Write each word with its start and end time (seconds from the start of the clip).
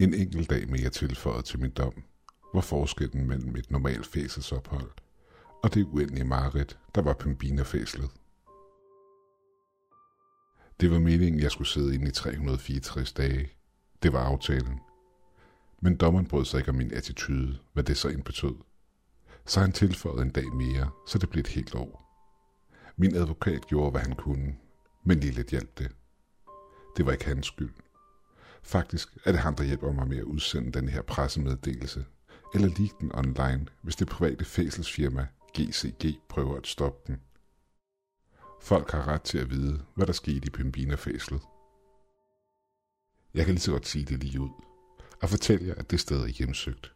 En 0.00 0.14
enkelt 0.14 0.50
dag 0.50 0.70
mere 0.70 0.90
tilføjet 0.90 1.44
til 1.44 1.60
min 1.60 1.70
dom 1.70 2.04
var 2.54 2.60
forskellen 2.60 3.28
mellem 3.28 3.56
et 3.56 3.70
normalt 3.70 4.06
fæselsophold 4.06 4.90
og 5.62 5.74
det 5.74 5.84
uendelige 5.84 6.24
mareridt, 6.24 6.78
der 6.94 7.02
var 7.02 7.12
Pembina-fæslet. 7.12 8.10
Det 10.80 10.90
var 10.90 10.98
meningen, 10.98 11.40
jeg 11.40 11.50
skulle 11.50 11.68
sidde 11.68 11.94
inde 11.94 12.08
i 12.08 12.10
364 12.10 13.12
dage. 13.12 13.50
Det 14.02 14.12
var 14.12 14.20
aftalen. 14.24 14.80
Men 15.80 15.96
dommeren 15.96 16.26
brød 16.26 16.44
sig 16.44 16.58
ikke 16.58 16.70
om 16.70 16.76
min 16.76 16.92
attitude, 16.92 17.58
hvad 17.72 17.84
det 17.84 17.96
så 17.96 18.08
indbetød. 18.08 18.54
Så 19.46 19.60
han 19.60 19.72
tilføjede 19.72 20.22
en 20.22 20.30
dag 20.30 20.54
mere, 20.54 20.90
så 21.06 21.18
det 21.18 21.30
blev 21.30 21.40
et 21.40 21.46
helt 21.46 21.74
år. 21.74 22.04
Min 22.96 23.16
advokat 23.16 23.66
gjorde, 23.66 23.90
hvad 23.90 24.00
han 24.00 24.16
kunne, 24.16 24.56
men 25.04 25.20
lige 25.20 25.32
lidt 25.32 25.50
hjalp 25.50 25.78
det. 25.78 25.92
Det 26.96 27.06
var 27.06 27.12
ikke 27.12 27.24
hans 27.24 27.46
skyld. 27.46 27.83
Faktisk 28.64 29.08
er 29.24 29.32
det 29.32 29.40
ham, 29.40 29.54
der 29.54 29.64
hjælper 29.64 29.92
mig 29.92 30.08
med 30.08 30.16
at 30.16 30.22
udsende 30.22 30.72
den 30.72 30.88
her 30.88 31.02
pressemeddelelse, 31.02 32.04
eller 32.54 32.68
lige 32.68 32.90
den 33.00 33.14
online, 33.14 33.66
hvis 33.82 33.96
det 33.96 34.08
private 34.08 34.44
fæselsfirma 34.44 35.26
GCG 35.58 36.18
prøver 36.28 36.56
at 36.56 36.66
stoppe 36.66 37.12
den. 37.12 37.20
Folk 38.62 38.90
har 38.90 39.08
ret 39.08 39.22
til 39.22 39.38
at 39.38 39.50
vide, 39.50 39.84
hvad 39.94 40.06
der 40.06 40.12
skete 40.12 40.46
i 40.46 40.50
Pembina-fæslet. 40.50 41.40
Jeg 43.34 43.44
kan 43.44 43.54
lige 43.54 43.62
så 43.62 43.72
godt 43.72 43.86
sige 43.86 44.04
det 44.04 44.18
lige 44.18 44.40
ud, 44.40 44.50
og 45.22 45.28
fortælle 45.28 45.66
jer, 45.66 45.74
at 45.74 45.90
det 45.90 46.00
sted 46.00 46.20
er 46.20 46.26
hjemsøgt. 46.26 46.94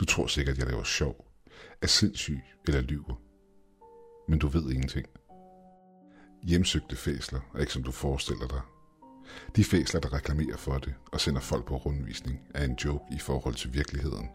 Du 0.00 0.04
tror 0.04 0.26
sikkert, 0.26 0.52
at 0.52 0.58
jeg 0.58 0.70
laver 0.70 0.84
sjov, 0.84 1.32
er 1.82 1.86
sindssyg 1.86 2.40
eller 2.66 2.80
lyver. 2.80 3.20
Men 4.28 4.38
du 4.38 4.48
ved 4.48 4.70
ingenting. 4.70 5.06
Hjemsøgte 6.42 6.96
fæsler 6.96 7.40
er 7.54 7.58
ikke 7.58 7.72
som 7.72 7.82
du 7.82 7.92
forestiller 7.92 8.48
dig. 8.48 8.60
De 9.56 9.64
fæsler, 9.64 10.00
der 10.00 10.12
reklamerer 10.12 10.56
for 10.56 10.78
det 10.78 10.94
og 11.12 11.20
sender 11.20 11.40
folk 11.40 11.66
på 11.66 11.76
rundvisning, 11.76 12.40
er 12.54 12.64
en 12.64 12.78
joke 12.84 13.04
i 13.10 13.18
forhold 13.18 13.54
til 13.54 13.74
virkeligheden. 13.74 14.28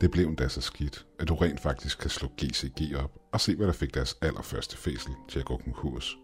Det 0.00 0.10
blev 0.10 0.26
endda 0.26 0.48
så 0.48 0.60
skidt, 0.60 1.06
at 1.18 1.28
du 1.28 1.34
rent 1.34 1.60
faktisk 1.60 1.98
kan 1.98 2.10
slå 2.10 2.28
GCG 2.28 2.96
op 2.96 3.18
og 3.32 3.40
se, 3.40 3.56
hvad 3.56 3.66
der 3.66 3.72
fik 3.72 3.94
deres 3.94 4.16
allerførste 4.22 4.76
fæsel 4.76 5.12
til 5.28 5.38
at 5.38 5.44
gå 5.44 5.56
konkurs. 5.56 6.16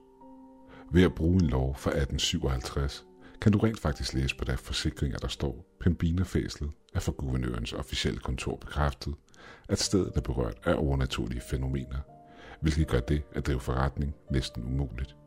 Ved 0.92 1.02
at 1.02 1.14
bruge 1.14 1.34
en 1.34 1.48
lov 1.48 1.76
fra 1.76 1.90
1857, 1.90 3.04
kan 3.40 3.52
du 3.52 3.58
rent 3.58 3.80
faktisk 3.80 4.14
læse 4.14 4.36
på 4.36 4.44
deres 4.44 4.60
forsikringer, 4.60 5.18
der 5.18 5.28
står, 5.28 5.76
Pembina-fæslet 5.80 6.70
er 6.94 7.00
for 7.00 7.12
guvernørens 7.12 7.72
officielle 7.72 8.20
kontor 8.20 8.56
bekræftet, 8.56 9.14
at 9.68 9.78
stedet 9.78 10.12
er 10.16 10.20
berørt 10.20 10.56
af 10.64 10.74
overnaturlige 10.74 11.40
fænomener, 11.50 11.98
hvilket 12.60 12.88
gør 12.88 13.00
det 13.00 13.22
at 13.32 13.46
drive 13.46 13.60
forretning 13.60 14.14
næsten 14.30 14.64
umuligt. 14.64 15.17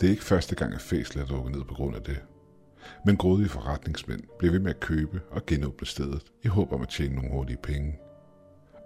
Det 0.00 0.06
er 0.06 0.10
ikke 0.10 0.24
første 0.24 0.54
gang, 0.54 0.74
at 0.74 0.80
fæslet 0.80 1.22
er 1.22 1.28
lukket 1.28 1.52
ned 1.52 1.64
på 1.64 1.74
grund 1.74 1.96
af 1.96 2.02
det. 2.02 2.22
Men 3.06 3.16
grådige 3.16 3.48
forretningsmænd 3.48 4.22
blev 4.38 4.52
ved 4.52 4.58
med 4.58 4.70
at 4.70 4.80
købe 4.80 5.20
og 5.30 5.46
genåbne 5.46 5.86
stedet 5.86 6.22
i 6.42 6.48
håb 6.48 6.72
om 6.72 6.82
at 6.82 6.88
tjene 6.88 7.14
nogle 7.14 7.30
hurtige 7.30 7.58
penge. 7.62 7.98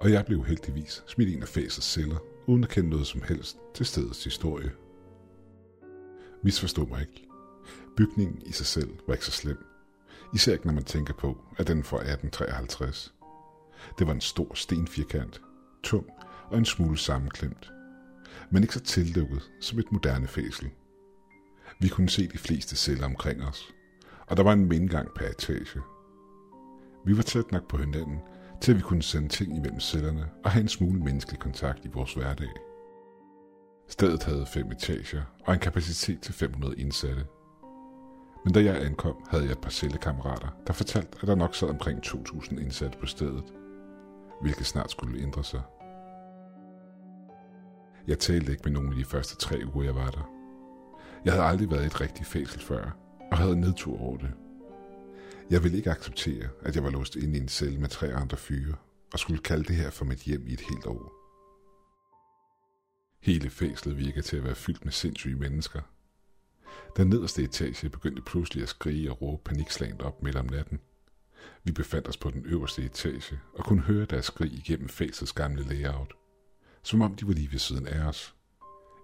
Og 0.01 0.13
jeg 0.13 0.27
blev 0.27 0.45
heldigvis 0.45 1.03
smidt 1.07 1.29
ind 1.29 1.43
af 1.43 1.49
fæsets 1.49 1.87
celler, 1.87 2.19
uden 2.47 2.65
at 2.65 2.71
kende 2.71 2.91
noget 2.91 3.07
som 3.07 3.23
helst 3.23 3.59
til 3.75 3.87
stedets 3.87 4.25
historie. 4.25 4.71
Misforstå 6.43 6.85
mig 6.85 7.01
ikke. 7.01 7.27
Bygningen 7.97 8.43
i 8.47 8.53
sig 8.53 8.67
selv 8.67 8.91
var 9.07 9.15
ikke 9.15 9.27
så 9.27 9.31
slem. 9.31 9.65
Især 10.35 10.53
ikke 10.53 10.67
når 10.67 10.75
man 10.75 10.85
tænker 10.85 11.15
på, 11.15 11.39
at 11.57 11.69
den 11.69 11.85
fra 11.85 11.97
1853. 11.97 13.15
Det 13.99 14.07
var 14.07 14.13
en 14.13 14.21
stor 14.21 14.55
stenfirkant, 14.55 15.41
tung 15.83 16.07
og 16.51 16.59
en 16.59 16.65
smule 16.65 16.99
sammenklemt. 16.99 17.73
Men 18.51 18.63
ikke 18.63 18.75
så 18.75 18.81
tillukket 18.81 19.51
som 19.61 19.79
et 19.79 19.93
moderne 19.93 20.27
fæsel. 20.27 20.71
Vi 21.81 21.89
kunne 21.89 22.09
se 22.09 22.29
de 22.29 22.39
fleste 22.39 22.77
celler 22.77 23.05
omkring 23.05 23.43
os, 23.43 23.75
og 24.27 24.37
der 24.37 24.43
var 24.43 24.53
en 24.53 24.73
indgang 24.73 25.09
per 25.15 25.27
etage. 25.27 25.81
Vi 27.05 27.17
var 27.17 27.23
tæt 27.23 27.53
nok 27.53 27.69
på 27.69 27.77
hinanden, 27.77 28.19
til 28.61 28.73
at 28.73 28.77
vi 28.77 28.83
kunne 28.83 29.03
sende 29.03 29.29
ting 29.29 29.57
imellem 29.57 29.81
cellerne 29.81 30.31
og 30.45 30.51
have 30.51 30.63
en 30.63 30.69
smule 30.69 31.01
menneskelig 31.01 31.41
kontakt 31.41 31.85
i 31.85 31.89
vores 31.89 32.15
hverdag. 32.15 32.49
Stedet 33.89 34.23
havde 34.23 34.47
fem 34.47 34.71
etager 34.71 35.23
og 35.47 35.55
en 35.55 35.61
kapacitet 35.61 36.21
til 36.21 36.35
500 36.35 36.77
indsatte. 36.77 37.27
Men 38.45 38.55
da 38.55 38.63
jeg 38.63 38.85
ankom, 38.85 39.17
havde 39.29 39.45
jeg 39.45 39.53
et 39.53 39.61
par 39.61 39.71
cellekammerater, 39.71 40.49
der 40.67 40.73
fortalte, 40.73 41.19
at 41.23 41.29
der 41.29 41.35
nok 41.35 41.55
sad 41.55 41.69
omkring 41.69 42.07
2.000 42.07 42.61
indsatte 42.61 42.99
på 42.99 43.07
stedet, 43.07 43.45
hvilket 44.43 44.67
snart 44.67 44.91
skulle 44.91 45.23
ændre 45.23 45.45
sig. 45.45 45.63
Jeg 48.07 48.19
talte 48.19 48.53
ikke 48.53 48.63
med 48.65 48.73
nogen 48.73 48.93
i 48.93 48.99
de 48.99 49.05
første 49.05 49.37
tre 49.37 49.61
uger, 49.75 49.85
jeg 49.85 49.95
var 49.95 50.11
der. 50.11 50.40
Jeg 51.25 51.33
havde 51.33 51.45
aldrig 51.45 51.71
været 51.71 51.83
i 51.83 51.87
et 51.87 52.01
rigtigt 52.01 52.29
fængsel 52.29 52.61
før, 52.61 52.97
og 53.33 53.39
havde 53.39 53.61
nedtur 53.61 54.01
over 54.01 54.17
det. 54.17 54.31
Jeg 55.51 55.63
ville 55.63 55.77
ikke 55.77 55.91
acceptere, 55.91 56.49
at 56.63 56.75
jeg 56.75 56.85
var 56.85 56.91
låst 56.91 57.17
inde 57.17 57.39
i 57.39 57.41
en 57.41 57.49
celle 57.49 57.81
med 57.81 57.89
tre 57.89 58.15
andre 58.15 58.37
fyre, 58.37 58.75
og 59.13 59.19
skulle 59.19 59.43
kalde 59.43 59.65
det 59.65 59.77
her 59.77 59.91
for 59.91 60.05
mit 60.05 60.19
hjem 60.21 60.47
i 60.47 60.53
et 60.53 60.61
helt 60.61 60.87
år. 60.87 61.13
Hele 63.23 63.51
fængslet 63.51 63.99
virkede 63.99 64.23
til 64.23 64.37
at 64.37 64.45
være 64.45 64.55
fyldt 64.55 64.85
med 64.85 64.93
sindssyge 64.93 65.37
mennesker. 65.37 65.81
Den 66.97 67.09
nederste 67.09 67.43
etage 67.43 67.89
begyndte 67.89 68.23
pludselig 68.23 68.63
at 68.63 68.69
skrige 68.69 69.11
og 69.11 69.23
råbe 69.23 69.43
panikslagent 69.45 70.03
op 70.03 70.23
midt 70.23 70.37
om 70.37 70.47
natten. 70.47 70.81
Vi 71.65 71.73
befandt 71.73 72.09
os 72.09 72.17
på 72.17 72.31
den 72.31 72.47
øverste 72.47 72.83
etage 72.83 73.41
og 73.55 73.65
kunne 73.65 73.83
høre 73.83 74.05
deres 74.05 74.25
skrig 74.25 74.53
igennem 74.53 74.89
fængslets 74.89 75.33
gamle 75.33 75.63
layout. 75.63 76.15
Som 76.83 77.03
om 77.03 77.15
de 77.15 77.27
var 77.27 77.33
lige 77.33 77.53
ved 77.53 77.59
siden 77.59 77.87
af 77.87 78.09
os. 78.09 78.35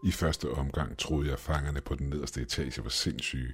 I 0.04 0.10
første 0.10 0.50
omgang 0.50 0.98
troede 0.98 1.26
jeg, 1.26 1.32
at 1.32 1.40
fangerne 1.40 1.80
på 1.80 1.94
den 1.94 2.08
nederste 2.08 2.40
etage 2.40 2.84
var 2.84 2.90
sindssyge. 2.90 3.52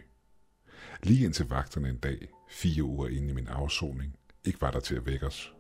Lige 1.03 1.25
indtil 1.25 1.49
vagterne 1.49 1.89
en 1.89 1.99
dag, 1.99 2.29
fire 2.51 2.83
uger 2.83 3.09
inde 3.09 3.29
i 3.29 3.33
min 3.33 3.49
afsoning, 3.49 4.17
ikke 4.45 4.61
var 4.61 4.71
der 4.71 4.81
til 4.81 4.95
at 4.95 5.07
vække 5.07 5.27
os. 5.27 5.55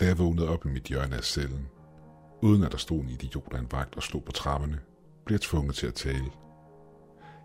Da 0.00 0.06
jeg 0.06 0.18
vågnede 0.18 0.48
op 0.48 0.66
i 0.66 0.68
mit 0.68 0.84
hjørne 0.84 1.16
af 1.16 1.24
cellen, 1.24 1.68
uden 2.42 2.62
at 2.62 2.72
der 2.72 2.78
stod 2.78 3.00
en 3.00 3.08
idiot 3.08 3.54
af 3.54 3.58
en 3.58 3.72
vagt 3.72 3.96
og 3.96 4.02
slog 4.02 4.24
på 4.24 4.32
trapperne, 4.32 4.80
blev 5.24 5.34
jeg 5.34 5.40
tvunget 5.40 5.74
til 5.74 5.86
at 5.86 5.94
tale. 5.94 6.30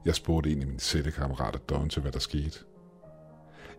Jeg 0.05 0.15
spurgte 0.15 0.51
en 0.51 0.61
af 0.61 0.67
mine 0.67 0.79
cellekammerater 0.79 1.59
Don 1.59 1.89
til, 1.89 2.01
hvad 2.01 2.11
der 2.11 2.19
skete. 2.19 2.59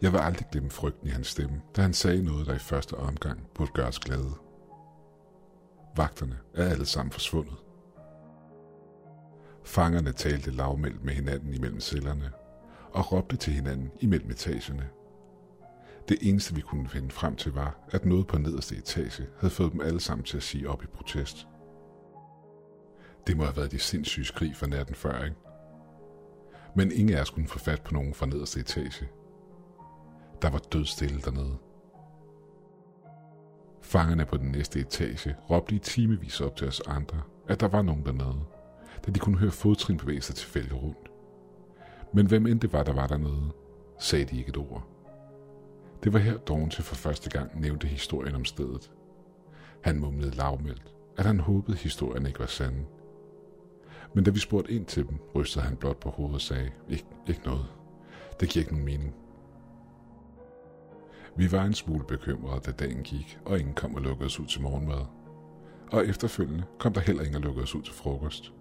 Jeg 0.03 0.13
vil 0.13 0.19
aldrig 0.19 0.47
glemme 0.53 0.71
frygten 0.71 1.09
i 1.09 1.11
hans 1.11 1.27
stemme, 1.27 1.63
da 1.77 1.83
han 1.83 1.93
sagde 1.93 2.23
noget, 2.23 2.47
der 2.47 2.55
i 2.55 2.59
første 2.59 2.95
omgang 2.95 3.47
burde 3.55 3.73
gøre 3.75 3.89
os 3.89 3.99
glade. 3.99 4.33
Vagterne 5.97 6.39
er 6.55 6.71
alle 6.71 6.87
sammen 6.87 7.13
forsvundet. 7.13 7.66
Fangerne 9.67 10.13
talte 10.13 10.51
lavmældt 10.51 11.05
med 11.05 11.15
hinanden 11.15 11.55
imellem 11.55 11.81
cellerne 11.81 12.31
og 12.93 13.13
råbte 13.13 13.37
til 13.37 13.53
hinanden 13.53 13.91
imellem 14.01 14.31
etagerne. 14.31 14.89
Det 16.09 16.19
eneste 16.21 16.55
vi 16.55 16.61
kunne 16.61 16.89
finde 16.89 17.11
frem 17.11 17.37
til 17.37 17.53
var, 17.53 17.79
at 17.91 18.05
noget 18.05 18.27
på 18.27 18.39
nederste 18.39 18.77
etage 18.77 19.27
havde 19.41 19.53
fået 19.53 19.73
dem 19.73 19.81
alle 19.81 20.01
sammen 20.01 20.25
til 20.25 20.37
at 20.37 20.43
sige 20.43 20.71
op 20.71 20.83
i 20.83 20.87
protest. 20.87 21.47
Det 23.27 23.37
må 23.37 23.45
have 23.45 23.57
været 23.57 23.73
de 23.73 23.79
sindssyge 23.79 24.25
skrig 24.25 24.57
fra 24.57 24.67
natten 24.67 24.95
før, 24.95 25.25
ikke? 25.25 25.37
Men 26.77 26.93
ingen 26.93 27.17
af 27.17 27.21
os 27.21 27.31
kunne 27.31 27.49
få 27.49 27.59
fat 27.59 27.83
på 27.83 27.95
nogen 27.95 28.15
fra 28.15 28.27
nederste 28.27 28.61
etage. 28.61 29.09
Der 30.43 30.51
var 30.51 30.59
dødstille 30.59 31.21
dernede. 31.21 31.57
Fangerne 33.83 34.27
på 34.27 34.37
den 34.37 34.51
næste 34.51 34.81
etage 34.81 35.37
råbte 35.51 35.75
i 35.75 35.79
timevis 35.79 36.41
op 36.41 36.57
til 36.57 36.69
os 36.69 36.81
andre, 36.87 37.23
at 37.49 37.61
der 37.61 37.69
var 37.69 37.83
nogen 37.83 38.05
dernede, 38.05 38.45
da 39.07 39.11
de 39.13 39.19
kunne 39.19 39.39
høre 39.39 39.51
fodtrin 39.51 39.97
bevæge 39.97 40.21
sig 40.21 40.35
tilfældigt 40.35 40.75
rundt. 40.75 41.11
Men 42.13 42.27
hvem 42.27 42.47
end 42.47 42.61
det 42.61 42.73
var, 42.73 42.83
der 42.83 42.93
var 42.93 43.07
dernede, 43.07 43.51
sagde 43.99 44.25
de 44.25 44.39
ikke 44.39 44.49
et 44.49 44.57
ord. 44.57 44.87
Det 46.05 46.13
var 46.13 46.19
her 46.19 46.37
Dawn 46.39 46.71
til 46.71 46.85
for 46.85 46.95
første 46.95 47.31
gang 47.31 47.61
nævnte 47.61 47.87
historien 47.87 48.35
om 48.35 48.45
stedet. 48.45 48.91
Han 49.81 49.99
mumlede 49.99 50.31
lavmældt, 50.37 50.95
at 51.17 51.27
han 51.27 51.41
håbede, 51.41 51.77
historien 51.77 52.27
ikke 52.27 52.41
var 52.41 52.47
sande. 52.47 52.85
Men 54.15 54.25
da 54.25 54.31
vi 54.31 54.39
spurgte 54.39 54.73
ind 54.73 54.87
til 54.87 55.09
dem, 55.09 55.19
rystede 55.35 55.65
han 55.65 55.77
blot 55.77 56.01
på 56.01 56.11
hovedet 56.11 56.35
og 56.35 56.41
sagde, 56.41 56.71
Ik- 56.89 57.05
ikke 57.29 57.43
noget. 57.45 57.67
Det 58.41 58.49
giver 58.49 58.63
ikke 58.63 58.73
nogen 58.73 58.85
mening. 58.85 59.15
Vi 61.37 61.53
var 61.53 61.65
en 61.65 61.75
smule 61.75 62.05
bekymrede, 62.05 62.61
da 62.61 62.71
dagen 62.71 63.03
gik, 63.03 63.39
og 63.45 63.59
ingen 63.59 63.75
kom 63.75 63.95
og 63.95 64.03
lukkede 64.03 64.27
os 64.27 64.41
ud 64.41 64.47
til 64.47 64.63
morgenmad. 64.63 65.05
Og 65.93 66.07
efterfølgende 66.07 66.65
kom 66.79 66.93
der 66.93 67.01
heller 67.01 67.23
ingen 67.23 67.37
og 67.37 67.43
lukkede 67.43 67.63
os 67.63 67.75
ud 67.75 67.83
til 67.83 67.95
frokost. 67.95 68.53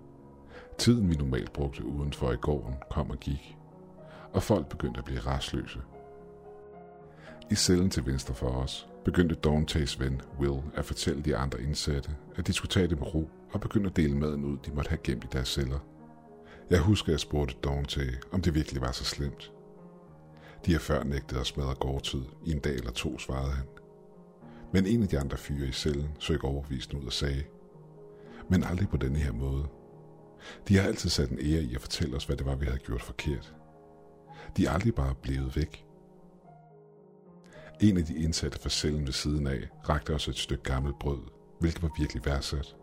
Tiden 0.77 1.09
vi 1.09 1.15
normalt 1.15 1.53
brugte 1.53 1.85
udenfor 1.85 2.31
i 2.31 2.35
gården 2.35 2.75
kom 2.91 3.09
og 3.09 3.17
gik, 3.17 3.57
og 4.33 4.43
folk 4.43 4.69
begyndte 4.69 4.97
at 4.97 5.05
blive 5.05 5.19
rastløse. 5.19 5.79
I 7.51 7.55
cellen 7.55 7.89
til 7.89 8.05
venstre 8.05 8.33
for 8.33 8.47
os 8.47 8.87
begyndte 9.05 9.35
Dauntays 9.35 9.99
ven 9.99 10.21
Will 10.39 10.61
at 10.73 10.85
fortælle 10.85 11.21
de 11.21 11.37
andre 11.37 11.61
indsatte, 11.61 12.11
at 12.35 12.47
de 12.47 12.53
skulle 12.53 12.69
tage 12.69 12.87
det 12.87 12.99
med 12.99 13.15
ro 13.15 13.29
og 13.51 13.61
begynde 13.61 13.89
at 13.89 13.95
dele 13.95 14.17
maden 14.17 14.45
ud, 14.45 14.57
de 14.65 14.71
måtte 14.71 14.89
have 14.89 14.99
gemt 15.03 15.23
i 15.23 15.27
deres 15.31 15.47
celler. 15.47 15.79
Jeg 16.69 16.79
husker, 16.79 17.09
at 17.09 17.11
jeg 17.11 17.19
spurgte 17.19 17.55
Dauntay, 17.63 18.13
om 18.31 18.41
det 18.41 18.55
virkelig 18.55 18.81
var 18.81 18.91
så 18.91 19.03
slemt. 19.03 19.51
De 20.65 20.71
har 20.71 20.79
før 20.79 21.03
nægtet 21.03 21.37
at 21.37 21.45
smadre 21.45 21.75
gårdtid 21.75 22.23
i 22.45 22.51
en 22.51 22.59
dag 22.59 22.75
eller 22.75 22.91
to, 22.91 23.19
svarede 23.19 23.51
han. 23.51 23.65
Men 24.73 24.85
en 24.85 25.03
af 25.03 25.07
de 25.07 25.19
andre 25.19 25.37
fyre 25.37 25.67
i 25.67 25.71
cellen 25.71 26.09
så 26.19 26.33
ikke 26.33 26.47
overbevist 26.47 26.93
ud 26.93 27.05
og 27.05 27.13
sagde, 27.13 27.43
men 28.49 28.63
aldrig 28.63 28.89
på 28.89 28.97
denne 28.97 29.19
her 29.19 29.31
måde. 29.31 29.65
De 30.67 30.77
har 30.77 30.87
altid 30.87 31.09
sat 31.09 31.29
en 31.29 31.39
ære 31.39 31.63
i 31.63 31.75
at 31.75 31.81
fortælle 31.81 32.15
os, 32.15 32.25
hvad 32.25 32.37
det 32.37 32.45
var, 32.45 32.55
vi 32.55 32.65
havde 32.65 32.79
gjort 32.79 33.01
forkert. 33.01 33.55
De 34.57 34.65
er 34.65 34.71
aldrig 34.71 34.95
bare 34.95 35.15
blevet 35.21 35.55
væk. 35.55 35.85
En 37.81 37.97
af 37.97 38.05
de 38.05 38.15
indsatte 38.15 38.59
fra 38.59 38.69
cellen 38.69 39.05
ved 39.05 39.13
siden 39.13 39.47
af 39.47 39.69
rakte 39.89 40.13
os 40.13 40.27
et 40.27 40.37
stykke 40.37 40.63
gammelt 40.63 40.99
brød, 40.99 41.21
hvilket 41.59 41.83
var 41.83 41.91
virkelig 41.99 42.25
værdsat. 42.25 42.75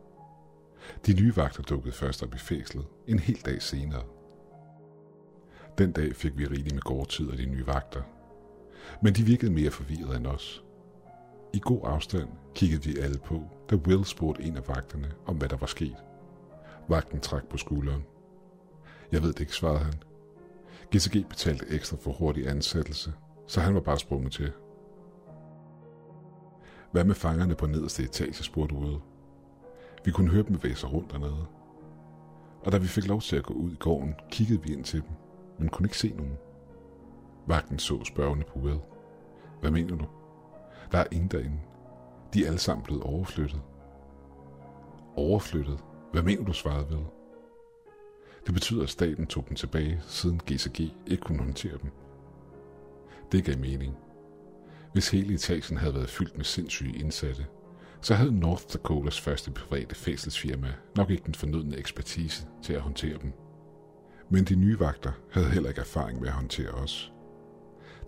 De 1.07 1.13
nye 1.21 1.37
vagter 1.37 1.63
dukkede 1.63 1.95
først 1.95 2.23
op 2.23 2.35
i 2.35 2.39
fængslet 2.39 2.85
en 3.07 3.19
hel 3.19 3.41
dag 3.45 3.63
senere. 3.63 4.03
Den 5.79 5.93
dag 5.93 6.17
fik 6.17 6.39
vi 6.39 6.47
rigeligt 6.47 6.75
med 6.75 6.83
gårdtid 6.83 7.31
af 7.31 7.37
de 7.37 7.47
nye 7.47 7.67
vagter. 7.67 8.03
Men 9.03 9.15
de 9.15 9.23
virkede 9.23 9.53
mere 9.53 9.71
forvirrede 9.71 10.17
end 10.17 10.27
os. 10.27 10.65
I 11.55 11.61
god 11.63 11.81
afstand 11.85 12.29
kiggede 12.55 12.85
vi 12.85 12.99
alle 12.99 13.19
på, 13.19 13.43
da 13.71 13.77
Will 13.77 14.05
spurgte 14.05 14.43
en 14.43 14.57
af 14.57 14.69
vagterne 14.69 15.13
om, 15.27 15.37
hvad 15.37 15.49
der 15.49 15.57
var 15.57 15.67
sket. 15.67 15.97
Vagten 16.89 17.21
trak 17.21 17.49
på 17.49 17.57
skulderen. 17.57 18.05
Jeg 19.13 19.23
ved 19.23 19.33
det 19.33 19.41
ikke, 19.41 19.55
svarede 19.55 19.79
han. 19.79 19.95
GCG 20.95 21.29
betalte 21.29 21.67
ekstra 21.69 21.97
for 21.97 22.13
hurtig 22.13 22.49
ansættelse, 22.49 23.13
så 23.47 23.61
han 23.61 23.75
var 23.75 23.81
bare 23.81 23.99
sprunget 23.99 24.33
til. 24.33 24.53
Hvad 26.93 27.05
med 27.05 27.15
fangerne 27.15 27.55
på 27.55 27.67
nederste 27.67 28.03
etage, 28.03 28.45
spurgte 28.45 28.75
Will. 28.75 28.99
Vi 30.05 30.11
kunne 30.11 30.31
høre 30.31 30.43
dem 30.43 30.57
bevæge 30.57 30.77
sig 30.77 30.93
rundt 30.93 31.13
dernede. 31.13 31.47
Og 32.65 32.73
da 32.73 32.79
vi 32.79 32.87
fik 32.87 33.07
lov 33.07 33.21
til 33.21 33.37
at 33.37 33.45
gå 33.45 33.55
ud 33.55 33.73
i 33.73 33.77
gården, 33.81 34.15
kiggede 34.31 34.63
vi 34.63 34.73
ind 34.73 34.85
til 34.85 35.01
dem, 35.01 35.11
men 35.59 35.69
kunne 35.69 35.87
ikke 35.87 35.99
se 35.99 36.09
nogen. 36.17 36.39
Vagten 37.47 37.79
så 37.79 38.05
spørgende 38.05 38.45
på 38.45 38.59
Will. 38.59 38.81
Hvad 39.61 39.71
mener 39.71 39.97
du? 39.97 40.05
Der 40.93 40.99
er 40.99 41.07
ingen 41.13 41.29
derinde. 41.29 41.61
De 42.35 42.43
er 42.43 42.47
alle 42.47 42.59
sammen 42.59 42.85
blevet 42.85 43.03
overflyttet. 43.03 43.61
Overflyttet? 45.17 45.85
Hvad 46.13 46.23
mener 46.23 46.45
du, 46.45 46.53
svarede 46.53 46.87
vel? 46.91 47.05
Det 48.47 48.55
betyder, 48.55 48.83
at 48.83 48.91
staten 48.91 49.27
tog 49.27 49.49
dem 49.49 49.57
tilbage, 49.57 50.01
siden 50.07 50.41
GCG 50.47 50.81
ikke 51.07 51.23
kunne 51.23 51.39
håndtere 51.39 51.79
dem. 51.83 51.91
Det 53.33 53.45
gav 53.45 53.59
mening. 53.59 53.97
Hvis 54.93 55.11
hele 55.11 55.35
etagen 55.35 55.77
havde 55.77 55.95
været 55.95 56.11
fyldt 56.11 56.37
med 56.37 56.45
sindssyge 56.45 56.99
indsatte, 56.99 57.47
så 58.01 58.15
havde 58.15 58.41
North 58.41 58.65
Dakotas 58.73 59.21
første 59.21 59.51
private 59.51 59.95
fængselsfirma 59.95 60.75
nok 60.97 61.11
ikke 61.11 61.23
den 61.27 61.35
fornødne 61.35 61.77
ekspertise 61.77 62.47
til 62.63 62.73
at 62.73 62.81
håndtere 62.81 63.19
dem. 63.23 63.33
Men 64.31 64.45
de 64.45 64.55
nye 64.55 64.81
vagter 64.81 65.13
havde 65.31 65.51
heller 65.51 65.69
ikke 65.69 65.81
erfaring 65.81 66.21
med 66.21 66.29
at 66.29 66.35
håndtere 66.35 66.71
os. 66.71 67.13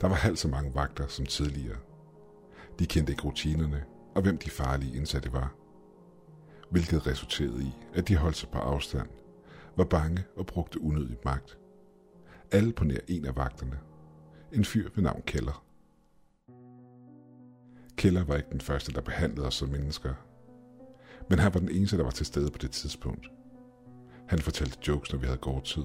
Der 0.01 0.09
var 0.09 0.15
halvt 0.15 0.39
så 0.39 0.49
mange 0.49 0.75
vagter 0.75 1.07
som 1.07 1.27
tidligere. 1.27 1.77
De 2.79 2.87
kendte 2.87 3.13
ikke 3.13 3.23
rutinerne 3.23 3.85
og 4.15 4.23
hvem 4.23 4.39
de 4.39 4.51
farlige 4.51 4.97
indsatte 4.97 5.33
var. 5.33 5.55
Hvilket 6.71 7.07
resulterede 7.07 7.63
i, 7.63 7.75
at 7.95 8.09
de 8.09 8.17
holdt 8.17 8.37
sig 8.37 8.49
på 8.49 8.59
afstand, 8.59 9.09
var 9.77 9.85
bange 9.85 10.25
og 10.37 10.47
brugte 10.47 10.81
unødig 10.81 11.17
magt. 11.25 11.59
Alle 12.51 12.73
på 12.73 12.85
nær 12.85 12.99
en 13.09 13.25
af 13.25 13.37
vagterne. 13.37 13.79
En 14.53 14.65
fyr 14.65 14.89
ved 14.95 15.03
navn 15.03 15.23
Keller. 15.27 15.65
Keller 17.97 18.25
var 18.25 18.37
ikke 18.37 18.51
den 18.53 18.61
første, 18.61 18.93
der 18.93 19.01
behandlede 19.01 19.47
os 19.47 19.55
som 19.55 19.69
mennesker. 19.69 20.15
Men 21.31 21.39
han 21.39 21.55
var 21.55 21.61
den 21.61 21.71
eneste, 21.71 21.97
der 21.97 22.03
var 22.03 22.11
til 22.11 22.27
stede 22.27 22.51
på 22.51 22.59
det 22.59 22.71
tidspunkt. 22.71 23.31
Han 24.29 24.39
fortalte 24.39 24.79
jokes, 24.89 25.13
når 25.13 25.19
vi 25.19 25.27
havde 25.27 25.39
god 25.39 25.63
tid, 25.63 25.85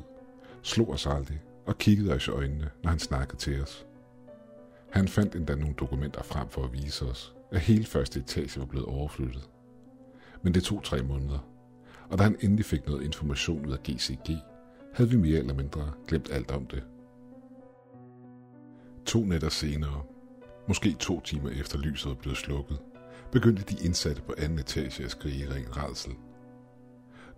slog 0.62 0.90
os 0.90 1.08
aldrig 1.08 1.42
og 1.66 1.78
kiggede 1.78 2.14
os 2.14 2.28
i 2.28 2.31
øjnene, 2.31 2.70
når 2.84 2.90
han 2.90 3.00
snakkede 3.00 3.38
til 3.38 3.62
os. 3.62 3.86
Han 4.92 5.08
fandt 5.08 5.36
endda 5.36 5.56
nogle 5.56 5.76
dokumenter 5.76 6.24
frem 6.24 6.50
for 6.50 6.64
at 6.64 6.74
vise 6.74 7.06
os, 7.06 7.36
at 7.52 7.60
hele 7.60 7.86
første 7.86 8.20
etage 8.20 8.60
var 8.60 8.66
blevet 8.66 8.88
overflyttet. 8.88 9.50
Men 10.41 10.53
det 10.53 10.63
tog 10.63 10.83
tre 10.83 11.03
måneder, 11.03 11.39
og 12.09 12.18
da 12.18 12.24
han 12.24 12.38
endelig 12.41 12.65
fik 12.65 12.88
noget 12.88 13.03
information 13.03 13.65
ud 13.65 13.71
af 13.71 13.83
GCG, 13.83 14.38
havde 14.94 15.09
vi 15.09 15.18
mere 15.18 15.39
eller 15.39 15.53
mindre 15.53 15.91
glemt 16.07 16.31
alt 16.31 16.51
om 16.51 16.65
det. 16.65 16.83
To 19.06 19.19
nætter 19.19 19.50
senere 19.50 20.01
Måske 20.69 20.95
to 21.00 21.21
timer 21.21 21.50
efter 21.50 21.77
lyset 21.77 22.09
var 22.09 22.15
blevet 22.15 22.38
slukket, 22.38 22.80
begyndte 23.31 23.63
de 23.63 23.86
indsatte 23.86 24.21
på 24.21 24.33
anden 24.38 24.59
etage 24.59 25.03
at 25.03 25.12
skrige 25.12 25.45
i 25.45 25.47
ren 25.47 25.77
redsel. 25.77 26.12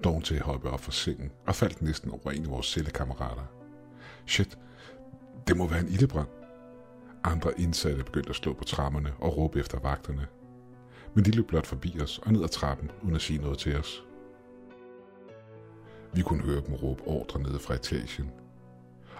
Dante 0.03 0.39
hoppe 0.39 0.69
op 0.69 0.79
fra 0.79 0.91
sengen 0.91 1.31
og 1.47 1.55
faldt 1.55 1.81
næsten 1.81 2.11
over 2.11 2.31
en 2.31 2.43
af 2.43 2.51
vores 2.51 2.65
cellekammerater. 2.65 3.43
Shit, 4.27 4.57
det 5.47 5.57
må 5.57 5.67
være 5.67 5.79
en 5.79 5.87
ildebrand. 5.87 6.27
Andre 7.23 7.59
indsatte 7.59 8.03
begyndte 8.03 8.29
at 8.29 8.35
slå 8.35 8.53
på 8.53 8.63
trammerne 8.63 9.13
og 9.19 9.37
råbe 9.37 9.59
efter 9.59 9.79
vagterne. 9.79 10.27
Men 11.13 11.25
de 11.25 11.31
løb 11.31 11.47
blot 11.47 11.65
forbi 11.65 11.99
os 12.01 12.19
og 12.19 12.33
ned 12.33 12.43
ad 12.43 12.49
trappen, 12.49 12.91
uden 13.03 13.15
at 13.15 13.21
sige 13.21 13.41
noget 13.41 13.57
til 13.57 13.77
os. 13.77 14.03
Vi 16.13 16.21
kunne 16.21 16.43
høre 16.43 16.61
dem 16.61 16.75
råbe 16.75 17.03
ordre 17.07 17.39
nede 17.39 17.59
fra 17.59 17.73
etagen. 17.73 18.31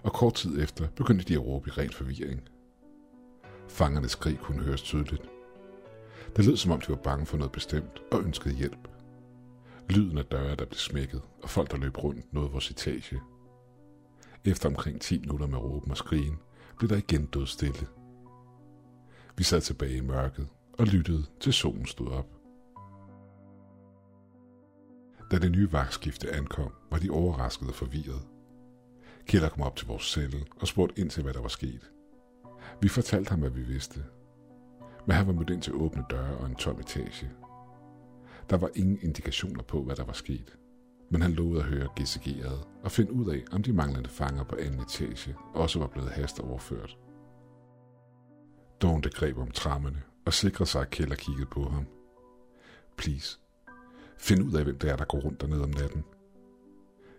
Og 0.04 0.14
kort 0.14 0.34
tid 0.34 0.64
efter 0.64 0.88
begyndte 0.96 1.26
de 1.26 1.34
at 1.34 1.46
råbe 1.46 1.70
i 1.70 1.72
ren 1.72 1.92
forvirring. 1.92 2.42
Fangernes 3.68 4.12
skrig 4.12 4.40
kunne 4.40 4.64
høres 4.64 4.82
tydeligt. 4.82 5.24
Det 6.36 6.46
lød 6.46 6.58
som 6.58 6.72
om 6.72 6.82
de 6.82 6.90
var 6.90 6.96
bange 6.96 7.26
for 7.26 7.38
noget 7.38 7.52
bestemt 7.52 8.02
og 8.12 8.22
ønskede 8.22 8.56
hjælp. 8.56 8.88
Lyden 9.90 10.18
af 10.18 10.26
døre, 10.26 10.56
der 10.56 10.66
blev 10.66 10.78
smækket, 10.78 11.22
og 11.44 11.50
folk, 11.50 11.72
der 11.72 11.78
løb 11.78 12.04
rundt, 12.04 12.34
nåede 12.34 12.52
vores 12.52 12.72
etage. 12.72 13.22
Efter 14.46 14.70
omkring 14.70 15.02
10 15.02 15.20
minutter 15.20 15.48
med 15.48 15.58
råben 15.58 15.92
og 15.92 15.98
skrigen, 15.98 16.40
blev 16.78 16.90
der 16.90 16.98
igen 16.98 17.26
død 17.26 17.48
stille. 17.48 17.88
Vi 19.38 19.44
sad 19.44 19.62
tilbage 19.62 19.98
i 19.98 20.02
mørket 20.02 20.48
og 20.74 20.88
lyttede 20.88 21.26
til 21.40 21.54
solen 21.54 21.86
stod 21.86 22.08
op. 22.08 22.28
Da 25.32 25.40
det 25.40 25.52
nye 25.52 25.72
vagtskifte 25.72 26.36
ankom, 26.36 26.72
var 26.92 27.00
de 27.00 27.10
overrasket 27.10 27.68
og 27.68 27.76
forvirret. 27.76 28.22
Killer 29.26 29.50
kom 29.50 29.64
op 29.64 29.76
til 29.76 29.88
vores 29.88 30.04
celle 30.04 30.46
og 30.56 30.68
spurgte 30.68 31.02
ind 31.02 31.10
til, 31.10 31.24
hvad 31.24 31.34
der 31.34 31.42
var 31.42 31.48
sket. 31.48 31.92
Vi 32.82 32.88
fortalte 32.88 33.30
ham, 33.30 33.40
hvad 33.40 33.50
vi 33.50 33.62
vidste. 33.62 34.04
Men 35.08 35.16
han 35.16 35.28
var 35.28 35.34
mødt 35.34 35.50
ind 35.50 35.62
til 35.62 35.74
åbne 35.74 36.06
døre 36.10 36.38
og 36.38 36.46
en 36.46 36.56
tom 36.56 36.80
etage. 36.80 37.32
Der 38.50 38.58
var 38.58 38.70
ingen 38.76 39.00
indikationer 39.02 39.64
på, 39.64 39.84
hvad 39.84 39.96
der 39.96 40.04
var 40.04 40.14
sket. 40.14 40.58
Men 41.10 41.22
han 41.22 41.32
lovede 41.32 41.60
at 41.60 41.68
høre 41.68 41.90
GCG 42.00 42.46
og 42.84 42.92
finde 42.92 43.14
ud 43.14 43.30
af, 43.30 43.44
om 43.52 43.64
de 43.64 43.74
manglende 43.74 44.10
fanger 44.10 44.44
på 44.44 44.56
anden 44.56 44.80
etage 44.80 45.36
også 45.54 45.80
var 45.80 45.88
blevet 45.88 46.10
hasteoverført. 46.10 46.98
Dawn 48.82 49.02
greb 49.02 49.38
om 49.38 49.52
trammerne 49.52 50.04
og 50.26 50.34
sikrede 50.34 50.70
sig, 50.70 50.82
at 50.82 50.90
Keller 50.90 51.16
kiggede 51.16 51.46
på 51.46 51.70
ham. 51.70 51.86
Please, 52.98 53.40
find 54.18 54.44
ud 54.44 54.54
af, 54.54 54.63
hvem 54.63 54.80
det 54.80 54.90
er, 54.90 54.96
der 54.96 55.06
går 55.06 55.20
rundt 55.20 55.42
dernede 55.42 55.63
om 55.63 55.70
natten. 55.70 56.04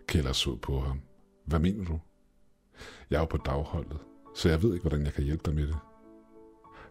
Keller 0.07 0.33
så 0.33 0.55
på 0.55 0.79
ham. 0.79 1.01
Hvad 1.45 1.59
mener 1.59 1.85
du? 1.85 1.99
Jeg 3.09 3.15
er 3.15 3.21
jo 3.21 3.25
på 3.25 3.37
dagholdet, 3.37 3.99
så 4.35 4.49
jeg 4.49 4.63
ved 4.63 4.73
ikke, 4.73 4.83
hvordan 4.83 5.05
jeg 5.05 5.13
kan 5.13 5.23
hjælpe 5.23 5.43
dig 5.45 5.55
med 5.55 5.67
det. 5.67 5.77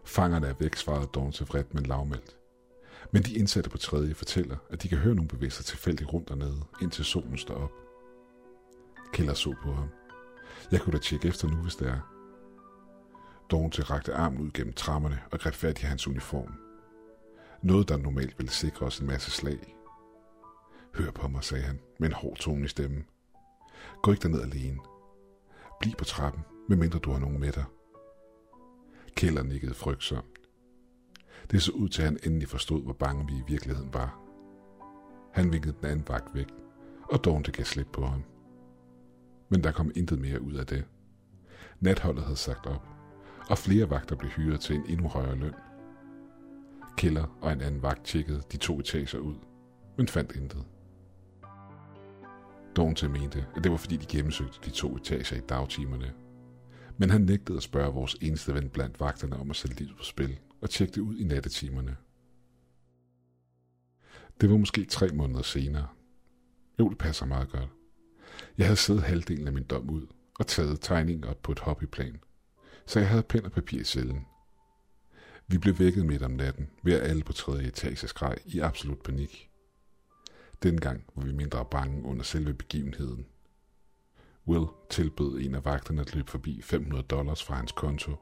Fangerne 0.03 0.47
er 0.47 0.53
væk, 0.59 0.75
svarede 0.75 1.09
Dawn 1.15 1.31
til 1.31 1.45
vredt, 1.45 1.73
men 1.73 1.83
lavmældt. 1.83 2.37
Men 3.11 3.23
de 3.23 3.33
indsatte 3.33 3.69
på 3.69 3.77
tredje 3.77 4.13
fortæller, 4.13 4.57
at 4.69 4.83
de 4.83 4.87
kan 4.89 4.97
høre 4.97 5.15
nogen 5.15 5.27
bevæge 5.27 5.51
sig 5.51 5.65
tilfældigt 5.65 6.13
rundt 6.13 6.29
dernede, 6.29 6.61
indtil 6.81 7.05
solen 7.05 7.37
står 7.37 7.55
op. 7.55 7.71
Keller 9.13 9.33
så 9.33 9.55
på 9.63 9.71
ham. 9.71 9.89
Jeg 10.71 10.81
kunne 10.81 10.93
da 10.93 10.97
tjekke 10.97 11.27
efter 11.27 11.47
nu, 11.47 11.55
hvis 11.55 11.75
det 11.75 11.87
er. 11.87 12.12
Dawn 13.51 13.71
rakte 13.71 14.13
armen 14.13 14.39
ud 14.39 14.51
gennem 14.51 14.73
trammerne 14.73 15.21
og 15.31 15.39
greb 15.39 15.53
fat 15.53 15.83
i 15.83 15.85
hans 15.85 16.07
uniform. 16.07 16.53
Noget, 17.61 17.89
der 17.89 17.97
normalt 17.97 18.39
ville 18.39 18.51
sikre 18.51 18.85
os 18.85 18.99
en 18.99 19.07
masse 19.07 19.31
slag. 19.31 19.75
Hør 20.95 21.11
på 21.11 21.27
mig, 21.27 21.43
sagde 21.43 21.63
han 21.63 21.79
med 21.99 22.07
en 22.07 22.13
hård 22.13 22.37
tone 22.37 22.65
i 22.65 22.67
stemmen. 22.67 23.05
Gå 24.01 24.11
ikke 24.11 24.23
derned 24.23 24.41
alene. 24.41 24.79
Bliv 25.79 25.93
på 25.93 26.03
trappen 26.03 26.43
medmindre 26.69 26.99
du 26.99 27.11
har 27.11 27.19
nogen 27.19 27.39
med 27.39 27.51
dig. 27.51 27.63
Keller 29.15 29.43
nikkede 29.43 29.73
frygtsomt. 29.73 30.39
Det 31.51 31.63
så 31.63 31.71
ud 31.71 31.89
til, 31.89 32.01
at 32.01 32.07
han 32.07 32.19
endelig 32.23 32.47
forstod, 32.47 32.83
hvor 32.83 32.93
bange 32.93 33.27
vi 33.27 33.33
i 33.33 33.43
virkeligheden 33.47 33.93
var. 33.93 34.19
Han 35.33 35.53
vinkede 35.53 35.75
den 35.81 35.89
anden 35.89 36.07
vagt 36.07 36.35
væk, 36.35 36.47
og 37.03 37.25
Dawn 37.25 37.43
gav 37.43 37.65
slip 37.65 37.87
på 37.93 38.05
ham. 38.05 38.23
Men 39.49 39.63
der 39.63 39.71
kom 39.71 39.91
intet 39.95 40.19
mere 40.19 40.41
ud 40.41 40.53
af 40.53 40.65
det. 40.65 40.85
Natholdet 41.79 42.23
havde 42.23 42.37
sagt 42.37 42.65
op, 42.65 42.87
og 43.49 43.57
flere 43.57 43.89
vagter 43.89 44.15
blev 44.15 44.31
hyret 44.31 44.59
til 44.59 44.75
en 44.75 44.85
endnu 44.87 45.07
højere 45.07 45.35
løn. 45.35 45.53
Keller 46.97 47.37
og 47.41 47.51
en 47.51 47.61
anden 47.61 47.81
vagt 47.81 48.05
tjekkede 48.05 48.41
de 48.51 48.57
to 48.57 48.79
etager 48.79 49.17
ud, 49.17 49.35
men 49.97 50.07
fandt 50.07 50.35
intet. 50.35 50.65
Dawn 52.75 52.95
mente, 53.11 53.45
at 53.55 53.63
det 53.63 53.71
var 53.71 53.77
fordi 53.77 53.97
de 53.97 54.05
gennemsøgte 54.05 54.59
de 54.65 54.69
to 54.69 54.95
etager 54.95 55.35
i 55.37 55.45
dagtimerne, 55.49 56.13
men 56.97 57.09
han 57.09 57.21
nægtede 57.21 57.57
at 57.57 57.63
spørge 57.63 57.93
vores 57.93 58.15
eneste 58.21 58.53
ven 58.53 58.69
blandt 58.69 58.99
vagterne 58.99 59.37
om 59.37 59.49
at 59.49 59.55
sætte 59.55 59.77
livet 59.77 59.97
på 59.97 60.03
spil 60.03 60.39
og 60.61 60.69
tjekke 60.69 60.93
det 60.93 61.01
ud 61.01 61.17
i 61.17 61.23
nattetimerne. 61.23 61.97
Det 64.41 64.49
var 64.49 64.57
måske 64.57 64.85
tre 64.85 65.07
måneder 65.07 65.41
senere. 65.41 65.87
Jo, 66.79 66.89
det 66.89 66.97
passer 66.97 67.25
meget 67.25 67.49
godt. 67.49 67.69
Jeg 68.57 68.65
havde 68.65 68.77
siddet 68.77 69.03
halvdelen 69.03 69.47
af 69.47 69.53
min 69.53 69.63
dom 69.63 69.89
ud 69.89 70.07
og 70.39 70.47
taget 70.47 70.81
tegningen 70.81 71.23
op 71.23 71.41
på 71.41 71.51
et 71.51 71.59
hobbyplan, 71.59 72.19
så 72.85 72.99
jeg 72.99 73.09
havde 73.09 73.23
pen 73.23 73.45
og 73.45 73.51
papir 73.51 73.79
i 73.79 73.83
cellen. 73.83 74.25
Vi 75.47 75.57
blev 75.57 75.79
vækket 75.79 76.05
midt 76.05 76.23
om 76.23 76.31
natten 76.31 76.69
ved 76.83 76.93
at 76.93 77.09
alle 77.09 77.23
på 77.23 77.33
tredje 77.33 77.67
etage 77.67 78.07
skreg 78.07 78.37
i 78.45 78.59
absolut 78.59 79.03
panik. 79.03 79.49
Dengang 80.63 81.03
var 81.15 81.23
vi 81.23 81.31
mindre 81.31 81.65
bange 81.71 82.03
under 82.03 82.23
selve 82.23 82.53
begivenheden. 82.53 83.25
Will 84.47 84.65
tilbød 84.89 85.39
en 85.39 85.55
af 85.55 85.65
vagterne 85.65 86.01
at 86.01 86.15
løbe 86.15 86.31
forbi 86.31 86.61
500 86.61 87.03
dollars 87.03 87.43
fra 87.43 87.55
hans 87.55 87.71
konto, 87.71 88.15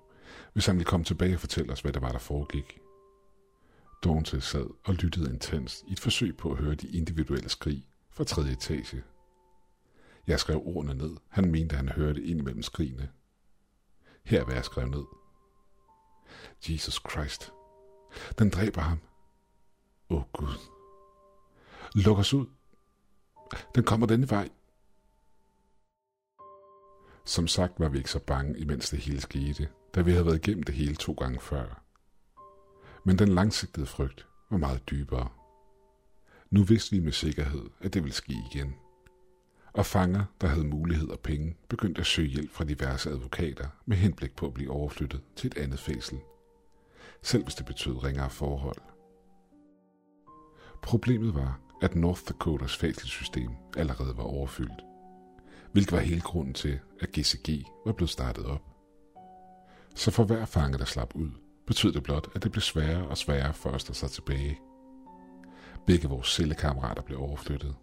hvis 0.54 0.66
han 0.66 0.76
ville 0.76 0.86
komme 0.86 1.04
tilbage 1.04 1.34
og 1.34 1.40
fortælle 1.40 1.72
os, 1.72 1.82
hvad 1.82 1.94
der 1.94 2.00
var, 2.00 2.12
der 2.12 2.20
foregik. 2.20 2.80
Dornte 4.04 4.42
sad 4.42 4.68
og 4.86 4.94
lyttede 4.94 5.34
intenst 5.34 5.84
i 5.88 5.92
et 5.92 6.00
forsøg 6.00 6.38
på 6.38 6.52
at 6.52 6.58
høre 6.58 6.76
de 6.76 6.88
individuelle 6.88 7.50
skrig 7.50 7.88
fra 8.12 8.24
tredje 8.24 8.52
etage. 8.52 9.04
Jeg 10.28 10.40
skrev 10.40 10.62
ordene 10.66 10.94
ned. 10.94 11.18
Han 11.30 11.52
mente, 11.52 11.76
han 11.76 11.90
hørte 11.90 12.24
ind 12.24 12.42
mellem 12.42 12.62
skrigene. 12.62 13.10
Her 14.24 14.46
vil 14.46 14.56
jeg 14.56 14.66
skrive 14.66 14.90
ned. 14.90 15.06
Jesus 16.70 17.02
Christ. 17.10 17.54
Den 18.40 18.50
dræber 18.50 18.82
ham. 18.82 19.00
Åh 20.10 20.18
oh, 20.18 20.24
Gud. 20.34 20.60
Luk 21.96 22.18
os 22.18 22.34
ud. 22.34 22.46
Den 23.76 23.84
kommer 23.84 24.08
denne 24.08 24.30
vej. 24.30 24.50
Som 27.26 27.48
sagt 27.48 27.80
var 27.80 27.90
vi 27.90 27.98
ikke 27.98 28.12
så 28.12 28.20
bange, 28.20 28.60
imens 28.60 28.90
det 28.90 29.00
hele 29.00 29.22
skete, 29.22 29.70
da 29.96 30.02
vi 30.02 30.12
havde 30.12 30.26
været 30.26 30.48
igennem 30.48 30.64
det 30.64 30.76
hele 30.76 30.96
to 30.96 31.14
gange 31.14 31.40
før. 31.40 31.84
Men 33.04 33.20
den 33.20 33.28
langsigtede 33.28 33.86
frygt 33.86 34.28
var 34.50 34.58
meget 34.58 34.90
dybere. 34.90 35.30
Nu 36.50 36.64
vidste 36.64 36.96
vi 36.96 37.00
med 37.00 37.12
sikkerhed, 37.12 37.70
at 37.80 37.94
det 37.94 38.04
ville 38.04 38.16
ske 38.16 38.34
igen. 38.52 38.76
Og 39.74 39.86
fanger, 39.86 40.24
der 40.42 40.48
havde 40.48 40.68
mulighed 40.68 41.10
og 41.10 41.20
penge, 41.20 41.58
begyndte 41.70 42.02
at 42.02 42.08
søge 42.08 42.28
hjælp 42.28 42.52
fra 42.52 42.64
diverse 42.64 43.10
advokater 43.10 43.68
med 43.86 43.98
henblik 43.98 44.36
på 44.36 44.46
at 44.46 44.54
blive 44.54 44.72
overflyttet 44.72 45.22
til 45.36 45.48
et 45.48 45.58
andet 45.58 45.80
fængsel. 45.80 46.20
Selv 47.22 47.44
hvis 47.44 47.56
det 47.56 47.66
betød 47.66 48.04
ringere 48.04 48.30
forhold. 48.30 48.82
Problemet 50.82 51.36
var, 51.36 51.60
at 51.82 51.96
North 51.96 52.22
Dakotas 52.28 52.78
fængselssystem 52.78 53.50
allerede 53.78 54.18
var 54.18 54.24
overfyldt 54.24 54.84
hvilket 55.72 55.92
var 55.92 56.00
hele 56.00 56.22
grunden 56.22 56.54
til, 56.54 56.80
at 57.00 57.10
GCG 57.12 57.66
var 57.86 57.92
blevet 57.92 58.10
startet 58.10 58.46
op. 58.46 58.62
Så 59.96 60.12
for 60.12 60.24
hver 60.24 60.46
fange, 60.46 60.78
der 60.78 60.86
slap 60.86 61.16
ud, 61.16 61.30
betød 61.68 61.94
det 61.94 62.04
blot, 62.04 62.28
at 62.36 62.44
det 62.44 62.52
blev 62.52 62.62
sværere 62.62 63.08
og 63.08 63.18
sværere 63.18 63.54
for 63.54 63.70
os 63.70 63.90
at 63.90 63.96
sig 63.96 64.12
tilbage. 64.12 64.60
Begge 65.88 66.08
vores 66.08 66.28
cellekammerater 66.28 67.02
blev 67.02 67.20
overflyttet, 67.22 67.76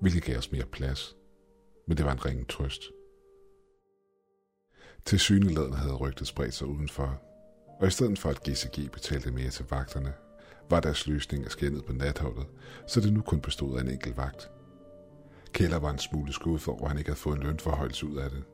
hvilket 0.00 0.22
gav 0.22 0.38
os 0.38 0.52
mere 0.52 0.66
plads, 0.66 1.16
men 1.88 1.96
det 1.96 2.04
var 2.04 2.12
en 2.12 2.26
ringen 2.26 2.46
trøst. 2.46 2.82
Til 5.04 5.18
syneladende 5.18 5.76
havde 5.76 5.96
rygtet 5.96 6.26
spredt 6.26 6.54
sig 6.54 6.66
udenfor, 6.66 7.22
og 7.80 7.86
i 7.86 7.90
stedet 7.90 8.18
for 8.18 8.30
at 8.30 8.42
GCG 8.42 8.92
betalte 8.92 9.30
mere 9.30 9.50
til 9.50 9.66
vagterne, 9.70 10.12
var 10.70 10.80
deres 10.80 11.06
løsning 11.06 11.44
at 11.44 11.52
skændet 11.52 11.84
på 11.84 11.92
natholdet, 11.92 12.46
så 12.86 13.00
det 13.00 13.12
nu 13.12 13.20
kun 13.20 13.40
bestod 13.40 13.78
af 13.78 13.80
en 13.80 13.88
enkelt 13.88 14.16
vagt– 14.16 14.50
Keller 15.52 15.78
var 15.78 15.90
en 15.90 15.98
smule 15.98 16.32
skuffet 16.32 16.74
over, 16.74 16.82
at 16.82 16.88
han 16.88 16.98
ikke 16.98 17.10
havde 17.10 17.20
fået 17.20 17.36
en 17.36 17.42
lønforhøjelse 17.42 18.06
ud 18.06 18.16
af 18.16 18.30
det. 18.30 18.44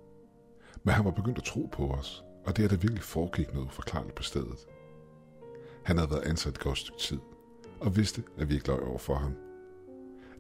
Men 0.85 0.95
han 0.95 1.05
var 1.05 1.11
begyndt 1.11 1.39
at 1.39 1.45
tro 1.45 1.69
på 1.73 1.91
os, 1.91 2.25
og 2.45 2.57
det 2.57 2.65
er 2.65 2.69
der 2.69 2.77
virkelig 2.77 3.03
foregik 3.03 3.55
noget 3.55 3.67
uforklarligt 3.67 4.15
på 4.15 4.23
stedet. 4.23 4.67
Han 5.85 5.97
havde 5.99 6.11
været 6.11 6.23
ansat 6.23 6.53
et 6.53 6.61
godt 6.61 6.79
stykke 6.79 6.99
tid, 7.01 7.19
og 7.81 7.97
vidste, 7.97 8.23
at 8.39 8.49
vi 8.49 8.55
ikke 8.55 8.69
løg 8.69 8.81
over 8.81 8.99
for 8.99 9.15
ham. 9.15 9.35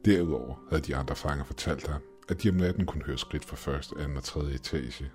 Derudover 0.06 0.54
havde 0.68 0.82
de 0.82 0.96
andre 0.96 1.16
fanger 1.16 1.44
fortalt 1.44 1.86
ham, 1.86 2.00
at 2.28 2.42
de 2.42 2.48
om 2.48 2.54
natten 2.54 2.86
kunne 2.86 3.04
høre 3.04 3.18
skridt 3.18 3.44
fra 3.44 3.56
første, 3.56 3.94
anden 3.98 4.16
og 4.16 4.24
tredje 4.24 4.54
etage. 4.54 5.10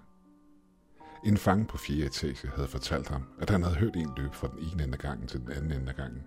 En 1.26 1.38
fange 1.38 1.66
på 1.66 1.78
fjerde 1.78 2.06
etage 2.06 2.48
havde 2.56 2.68
fortalt 2.68 3.08
ham, 3.08 3.24
at 3.40 3.50
han 3.50 3.64
havde 3.64 3.76
hørt 3.76 3.96
en 3.96 4.12
løbe 4.18 4.36
fra 4.36 4.48
den 4.48 4.60
ene 4.60 4.84
ende 4.84 4.94
af 4.94 5.00
gangen 5.00 5.28
til 5.28 5.40
den 5.40 5.52
anden 5.52 5.72
ende 5.72 5.90
af 5.90 5.96
gangen, 5.96 6.24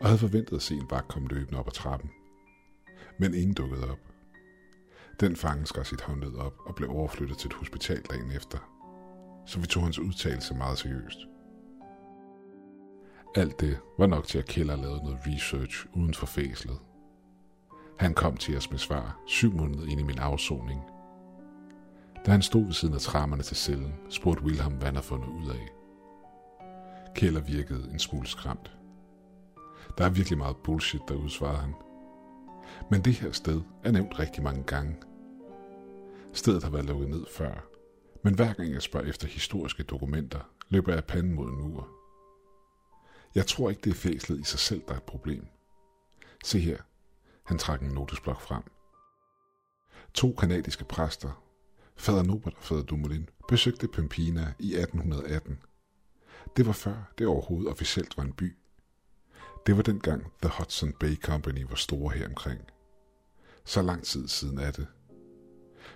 og 0.00 0.06
havde 0.06 0.18
forventet 0.18 0.56
at 0.56 0.62
se 0.62 0.74
en 0.74 0.90
vagt 0.90 1.08
komme 1.08 1.28
løbende 1.28 1.58
op 1.58 1.66
ad 1.66 1.72
trappen. 1.72 2.10
Men 3.18 3.34
ingen 3.34 3.54
dukkede 3.54 3.90
op. 3.90 3.98
Den 5.20 5.36
fange 5.36 5.66
skar 5.66 5.82
sit 5.82 6.00
håndled 6.00 6.34
op 6.34 6.54
og 6.66 6.74
blev 6.74 6.90
overflyttet 6.90 7.38
til 7.38 7.48
et 7.48 7.54
hospital 7.54 8.00
dagen 8.00 8.30
efter. 8.30 8.58
Så 9.46 9.60
vi 9.60 9.66
tog 9.66 9.82
hans 9.82 9.98
udtalelse 9.98 10.54
meget 10.54 10.78
seriøst. 10.78 11.18
Alt 13.34 13.60
det 13.60 13.78
var 13.98 14.06
nok 14.06 14.26
til 14.26 14.38
at 14.38 14.46
Keller 14.46 14.76
lavede 14.76 15.04
noget 15.04 15.18
research 15.26 15.86
uden 15.94 16.14
for 16.14 16.26
fæslet. 16.26 16.78
Han 17.98 18.14
kom 18.14 18.36
til 18.36 18.56
os 18.56 18.70
med 18.70 18.78
svar 18.78 19.20
syv 19.26 19.52
måneder 19.52 19.86
ind 19.86 20.00
i 20.00 20.04
min 20.04 20.18
afsoning. 20.18 20.82
Da 22.26 22.30
han 22.30 22.42
stod 22.42 22.64
ved 22.64 22.72
siden 22.72 22.94
af 22.94 23.00
trammerne 23.00 23.42
til 23.42 23.56
cellen, 23.56 23.94
spurgte 24.08 24.44
Wilhelm, 24.44 24.74
hvad 24.74 24.86
han 24.86 24.94
havde 24.94 25.06
fundet 25.06 25.28
ud 25.28 25.50
af. 25.50 25.68
Keller 27.14 27.40
virkede 27.40 27.90
en 27.92 27.98
smule 27.98 28.26
skræmt. 28.26 28.72
Der 29.98 30.04
er 30.04 30.10
virkelig 30.10 30.38
meget 30.38 30.56
bullshit 30.56 31.00
derude, 31.08 31.30
svarede 31.30 31.58
han. 31.58 31.74
Men 32.90 33.00
det 33.00 33.14
her 33.14 33.32
sted 33.32 33.60
er 33.84 33.90
nævnt 33.90 34.18
rigtig 34.18 34.42
mange 34.42 34.62
gange. 34.62 34.96
Stedet 36.32 36.62
har 36.62 36.70
været 36.70 36.84
lukket 36.84 37.08
ned 37.08 37.24
før, 37.36 37.64
men 38.24 38.34
hver 38.34 38.52
gang 38.52 38.72
jeg 38.72 38.82
spørger 38.82 39.06
efter 39.06 39.28
historiske 39.28 39.82
dokumenter, 39.82 40.40
løber 40.68 40.94
jeg 40.94 41.04
panden 41.04 41.34
mod 41.34 41.48
en 41.48 41.60
mur. 41.60 41.88
Jeg 43.34 43.46
tror 43.46 43.70
ikke, 43.70 43.80
det 43.84 43.90
er 43.90 43.94
fængslet 43.94 44.40
i 44.40 44.44
sig 44.44 44.58
selv, 44.58 44.82
der 44.88 44.92
er 44.92 44.96
et 44.96 45.02
problem. 45.02 45.46
Se 46.44 46.58
her. 46.58 46.76
Han 47.42 47.58
trak 47.58 47.82
en 47.82 47.88
notesblok 47.88 48.40
frem. 48.40 48.62
To 50.14 50.32
kanadiske 50.32 50.84
præster, 50.84 51.42
fader 51.96 52.22
Nobert 52.22 52.54
og 52.54 52.62
fader 52.62 52.82
Dumoulin, 52.82 53.28
besøgte 53.48 53.88
Pempina 53.88 54.54
i 54.58 54.74
1818. 54.74 55.58
Det 56.56 56.66
var 56.66 56.72
før 56.72 57.12
det 57.18 57.26
overhovedet 57.26 57.70
officielt 57.70 58.16
var 58.16 58.22
en 58.22 58.32
by. 58.32 58.56
Det 59.66 59.76
var 59.76 59.82
dengang 59.82 60.32
The 60.42 60.52
Hudson 60.58 60.92
Bay 60.92 61.16
Company 61.16 61.68
var 61.68 61.74
store 61.74 62.10
her 62.10 62.28
omkring. 62.28 62.60
Så 63.64 63.82
lang 63.82 64.04
tid 64.04 64.28
siden 64.28 64.58
er 64.58 64.70
det. 64.70 64.86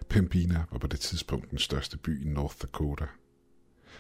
Pembina 0.08 0.64
var 0.70 0.78
på 0.78 0.86
det 0.86 1.00
tidspunkt 1.00 1.50
den 1.50 1.58
største 1.58 1.98
by 1.98 2.26
i 2.26 2.28
North 2.28 2.56
Dakota. 2.62 3.06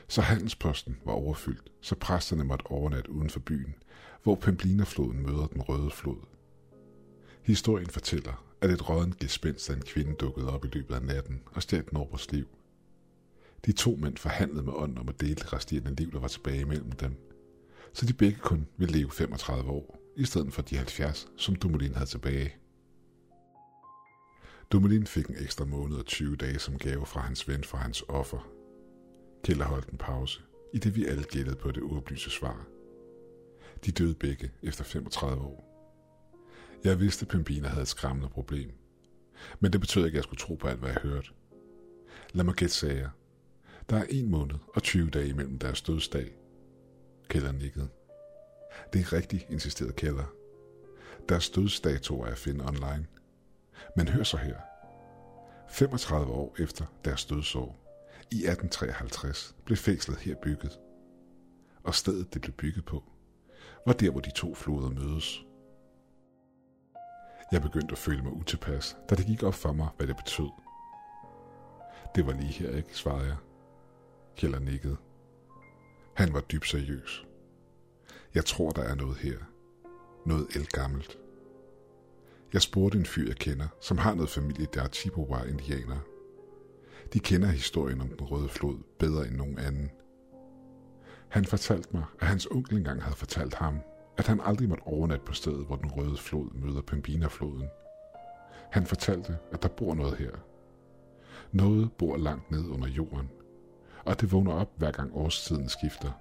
Så 0.08 0.22
handelsposten 0.22 0.96
var 1.04 1.12
overfyldt, 1.12 1.72
så 1.80 1.94
præsterne 1.94 2.44
måtte 2.44 2.66
overnatte 2.66 3.10
uden 3.10 3.30
for 3.30 3.40
byen, 3.40 3.74
hvor 4.22 4.34
Pembina-floden 4.34 5.22
møder 5.22 5.46
den 5.46 5.62
røde 5.62 5.90
flod. 5.90 6.35
Historien 7.46 7.86
fortæller, 7.86 8.44
at 8.60 8.70
et 8.70 8.88
rådent 8.88 9.18
gespenst 9.18 9.70
af 9.70 9.74
en 9.74 9.82
kvinde 9.82 10.14
dukkede 10.14 10.52
op 10.52 10.64
i 10.64 10.68
løbet 10.68 10.94
af 10.94 11.02
natten 11.02 11.42
og 11.52 11.62
stjal 11.62 11.84
Norbers 11.92 12.32
liv. 12.32 12.46
De 13.66 13.72
to 13.72 13.96
mænd 13.96 14.16
forhandlede 14.16 14.62
med 14.62 14.72
ånden 14.72 14.98
om 14.98 15.08
at 15.08 15.20
dele 15.20 15.34
det 15.34 15.52
resterende 15.52 15.94
liv, 15.94 16.12
der 16.12 16.20
var 16.20 16.28
tilbage 16.28 16.64
mellem 16.64 16.92
dem, 16.92 17.16
så 17.92 18.06
de 18.06 18.12
begge 18.12 18.38
kun 18.38 18.66
ville 18.76 18.98
leve 18.98 19.10
35 19.10 19.70
år, 19.70 19.98
i 20.16 20.24
stedet 20.24 20.52
for 20.52 20.62
de 20.62 20.76
70, 20.76 21.28
som 21.36 21.56
Dumoulin 21.56 21.94
havde 21.94 22.10
tilbage. 22.10 22.54
Dumoulin 24.72 25.06
fik 25.06 25.26
en 25.26 25.36
ekstra 25.38 25.64
måned 25.64 25.96
og 25.96 26.06
20 26.06 26.36
dage 26.36 26.58
som 26.58 26.78
gave 26.78 27.06
fra 27.06 27.20
hans 27.20 27.48
ven 27.48 27.64
for 27.64 27.76
hans 27.76 28.04
offer. 28.08 28.48
Keller 29.44 29.64
holdt 29.64 29.88
en 29.88 29.98
pause, 29.98 30.40
i 30.74 30.78
det 30.78 30.96
vi 30.96 31.06
alle 31.06 31.22
gættede 31.22 31.56
på 31.56 31.70
det 31.70 31.82
uoplyse 31.82 32.30
svar. 32.30 32.66
De 33.84 33.92
døde 33.92 34.14
begge 34.14 34.50
efter 34.62 34.84
35 34.84 35.42
år. 35.42 35.75
Jeg 36.84 37.00
vidste, 37.00 37.22
at 37.22 37.28
Pembina 37.28 37.68
havde 37.68 37.82
et 37.82 37.88
skræmmende 37.88 38.28
problem. 38.28 38.70
Men 39.60 39.72
det 39.72 39.80
betød 39.80 40.04
ikke, 40.04 40.14
at 40.14 40.16
jeg 40.16 40.24
skulle 40.24 40.40
tro 40.40 40.54
på 40.54 40.68
alt, 40.68 40.78
hvad 40.78 40.90
jeg 40.90 40.98
hørte. 41.02 41.28
Lad 42.32 42.44
mig 42.44 42.54
gætte, 42.54 42.74
sagde 42.74 42.96
jeg. 42.96 43.10
Der 43.90 43.96
er 43.96 44.04
en 44.10 44.30
måned 44.30 44.54
og 44.74 44.82
20 44.82 45.10
dage 45.10 45.28
imellem 45.28 45.58
deres 45.58 45.82
dødsdag. 45.82 46.36
Keller 47.28 47.52
nikkede. 47.52 47.88
Det 48.92 49.00
er 49.00 49.12
rigtigt, 49.12 49.46
insisterede 49.50 49.92
Keller. 49.92 50.32
Deres 51.28 51.50
dødsdato 51.50 52.20
er 52.20 52.26
at 52.26 52.38
finde 52.38 52.64
online. 52.64 53.06
Men 53.96 54.08
hør 54.08 54.22
så 54.22 54.36
her. 54.36 54.56
35 55.68 56.32
år 56.32 56.56
efter 56.58 56.84
deres 57.04 57.24
dødsår, 57.24 57.86
i 58.30 58.36
1853, 58.36 59.54
blev 59.64 59.76
fængslet 59.76 60.18
her 60.18 60.34
bygget. 60.42 60.78
Og 61.82 61.94
stedet, 61.94 62.34
det 62.34 62.42
blev 62.42 62.54
bygget 62.54 62.84
på, 62.84 63.04
var 63.86 63.92
der, 63.92 64.10
hvor 64.10 64.20
de 64.20 64.30
to 64.30 64.54
floder 64.54 64.90
mødes. 64.90 65.45
Jeg 67.52 67.62
begyndte 67.62 67.92
at 67.92 67.98
føle 67.98 68.22
mig 68.22 68.32
utilpas, 68.32 68.96
da 69.10 69.14
det 69.14 69.26
gik 69.26 69.42
op 69.42 69.54
for 69.54 69.72
mig, 69.72 69.88
hvad 69.96 70.06
det 70.06 70.16
betød. 70.16 70.50
Det 72.14 72.26
var 72.26 72.32
lige 72.32 72.52
her, 72.52 72.70
ikke, 72.70 72.96
svarede 72.96 73.26
jeg. 73.26 73.36
Kjeller 74.36 74.58
nikkede. 74.58 74.96
Han 76.14 76.32
var 76.32 76.40
dybt 76.40 76.68
seriøs. 76.68 77.26
Jeg 78.34 78.44
tror, 78.44 78.70
der 78.70 78.82
er 78.82 78.94
noget 78.94 79.16
her. 79.16 79.38
Noget 80.26 80.46
elgammelt. 80.54 81.18
Jeg 82.52 82.62
spurgte 82.62 82.98
en 82.98 83.06
fyr, 83.06 83.26
jeg 83.26 83.36
kender, 83.36 83.68
som 83.80 83.98
har 83.98 84.14
noget 84.14 84.30
familie, 84.30 84.66
der 84.74 84.82
er 84.82 84.88
Chippewa-indianere. 84.88 86.00
De 87.12 87.20
kender 87.20 87.48
historien 87.48 88.00
om 88.00 88.08
den 88.08 88.20
røde 88.20 88.48
flod 88.48 88.78
bedre 88.98 89.28
end 89.28 89.36
nogen 89.36 89.58
anden. 89.58 89.90
Han 91.28 91.44
fortalte 91.44 91.88
mig, 91.92 92.04
at 92.20 92.26
hans 92.26 92.46
onkel 92.46 92.76
engang 92.76 93.02
havde 93.02 93.16
fortalt 93.16 93.54
ham, 93.54 93.80
at 94.18 94.26
han 94.26 94.40
aldrig 94.44 94.68
måtte 94.68 94.86
overnatte 94.86 95.24
på 95.24 95.32
stedet, 95.32 95.66
hvor 95.66 95.76
den 95.76 95.90
røde 95.90 96.16
flod 96.16 96.50
møder 96.54 96.82
Pembina-floden. 96.82 97.68
Han 98.70 98.86
fortalte, 98.86 99.38
at 99.52 99.62
der 99.62 99.68
bor 99.68 99.94
noget 99.94 100.16
her. 100.16 100.30
Noget 101.52 101.92
bor 101.92 102.16
langt 102.16 102.50
ned 102.50 102.68
under 102.68 102.88
jorden, 102.88 103.30
og 104.04 104.20
det 104.20 104.32
vågner 104.32 104.52
op 104.52 104.70
hver 104.76 104.90
gang 104.90 105.16
årstiden 105.16 105.68
skifter. 105.68 106.12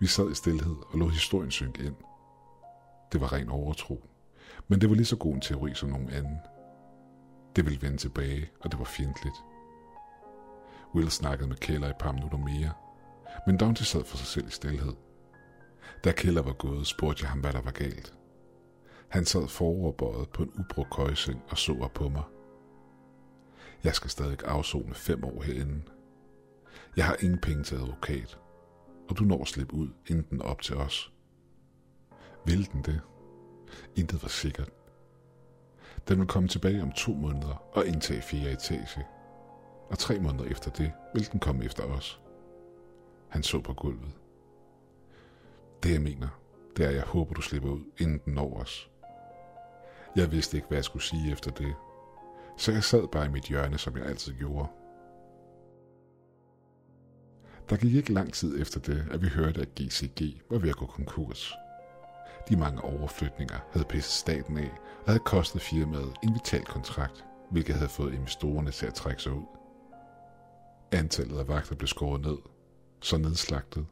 Vi 0.00 0.06
sad 0.06 0.30
i 0.30 0.34
stillhed 0.34 0.76
og 0.92 0.98
lå 0.98 1.08
historien 1.08 1.50
synke 1.50 1.82
ind– 1.84 1.96
Det 3.12 3.20
var 3.20 3.32
ren 3.32 3.48
overtro. 3.48 4.04
Men 4.68 4.80
det 4.80 4.88
var 4.90 4.94
lige 4.96 5.06
så 5.06 5.16
god 5.16 5.34
en 5.34 5.40
teori 5.40 5.74
som 5.74 5.88
nogen 5.88 6.10
anden. 6.10 6.38
Det 7.56 7.64
ville 7.64 7.82
vende 7.82 7.96
tilbage, 7.96 8.50
og 8.60 8.72
det 8.72 8.78
var 8.78 8.84
fjendtligt. 8.84 9.36
Will 10.94 11.10
snakkede 11.10 11.48
med 11.48 11.56
Keller 11.56 11.86
i 11.86 11.90
et 11.90 11.96
par 11.96 12.12
minutter 12.12 12.38
mere, 12.38 12.72
men 13.46 13.56
Dante 13.56 13.84
sad 13.84 14.04
for 14.04 14.16
sig 14.16 14.26
selv 14.26 14.48
i 14.48 14.50
stillhed. 14.50 14.92
Da 16.04 16.12
Keller 16.12 16.42
var 16.42 16.52
gået, 16.52 16.86
spurgte 16.86 17.22
jeg 17.22 17.30
ham, 17.30 17.40
hvad 17.40 17.52
der 17.52 17.60
var 17.60 17.70
galt. 17.70 18.14
Han 19.08 19.24
sad 19.24 19.48
foroverbøjet 19.48 20.28
på 20.28 20.42
en 20.42 20.52
ubrugt 20.58 20.90
køjseng 20.90 21.42
og 21.48 21.58
så 21.58 21.76
op 21.80 21.92
på 21.92 22.08
mig. 22.08 22.22
Jeg 23.84 23.94
skal 23.94 24.10
stadig 24.10 24.38
afzone 24.44 24.94
fem 24.94 25.24
år 25.24 25.42
herinde. 25.42 25.82
Jeg 26.96 27.04
har 27.04 27.16
ingen 27.20 27.38
penge 27.38 27.62
til 27.62 27.74
advokat, 27.74 28.38
og 29.08 29.18
du 29.18 29.24
når 29.24 29.42
at 29.42 29.48
slippe 29.48 29.74
ud, 29.74 29.88
inden 30.06 30.26
den 30.30 30.42
op 30.42 30.62
til 30.62 30.76
os. 30.76 31.12
Vil 32.46 32.72
den 32.72 32.82
det? 32.82 33.00
Intet 33.96 34.22
var 34.22 34.28
sikkert. 34.28 34.70
Den 36.08 36.18
vil 36.18 36.26
komme 36.26 36.48
tilbage 36.48 36.82
om 36.82 36.92
to 36.92 37.12
måneder 37.12 37.64
og 37.72 37.86
indtage 37.86 38.22
fire 38.22 38.52
etage. 38.52 39.06
Og 39.90 39.98
tre 39.98 40.18
måneder 40.18 40.44
efter 40.44 40.70
det 40.70 40.92
vil 41.14 41.32
den 41.32 41.40
komme 41.40 41.64
efter 41.64 41.82
os. 41.84 42.21
Han 43.32 43.42
så 43.42 43.60
på 43.60 43.72
gulvet. 43.72 44.12
Det 45.82 45.92
jeg 45.92 46.02
mener, 46.02 46.28
det 46.76 46.84
er, 46.84 46.88
at 46.88 46.94
jeg 46.94 47.02
håber, 47.02 47.34
du 47.34 47.40
slipper 47.40 47.70
ud, 47.70 47.80
inden 47.98 48.20
den 48.24 48.34
når 48.34 48.60
os. 48.60 48.90
Jeg 50.16 50.32
vidste 50.32 50.56
ikke, 50.56 50.68
hvad 50.68 50.78
jeg 50.78 50.84
skulle 50.84 51.02
sige 51.02 51.32
efter 51.32 51.50
det, 51.50 51.74
så 52.56 52.72
jeg 52.72 52.84
sad 52.84 53.08
bare 53.12 53.26
i 53.26 53.28
mit 53.28 53.44
hjørne, 53.44 53.78
som 53.78 53.96
jeg 53.96 54.06
altid 54.06 54.32
gjorde. 54.32 54.68
Der 57.70 57.76
gik 57.76 57.94
ikke 57.94 58.12
lang 58.12 58.32
tid 58.32 58.60
efter 58.60 58.80
det, 58.80 59.06
at 59.10 59.22
vi 59.22 59.28
hørte, 59.28 59.60
at 59.60 59.74
GCG 59.74 60.42
var 60.50 60.58
ved 60.58 60.68
at 60.68 60.76
gå 60.76 60.86
konkurs. 60.86 61.52
De 62.48 62.56
mange 62.56 62.84
overflytninger 62.84 63.58
havde 63.72 63.86
pisset 63.88 64.12
staten 64.12 64.58
af 64.58 64.70
og 65.00 65.06
havde 65.06 65.24
kostet 65.24 65.62
firmaet 65.62 66.12
en 66.22 66.34
vital 66.34 66.64
kontrakt, 66.64 67.24
hvilket 67.50 67.74
havde 67.74 67.88
fået 67.88 68.14
investorerne 68.14 68.70
til 68.70 68.86
at 68.86 68.94
trække 68.94 69.22
sig 69.22 69.32
ud. 69.32 69.46
Antallet 70.92 71.38
af 71.38 71.48
vagter 71.48 71.74
blev 71.76 71.88
skåret 71.88 72.20
ned, 72.20 72.38
så 73.02 73.18
nedslagtet, 73.18 73.86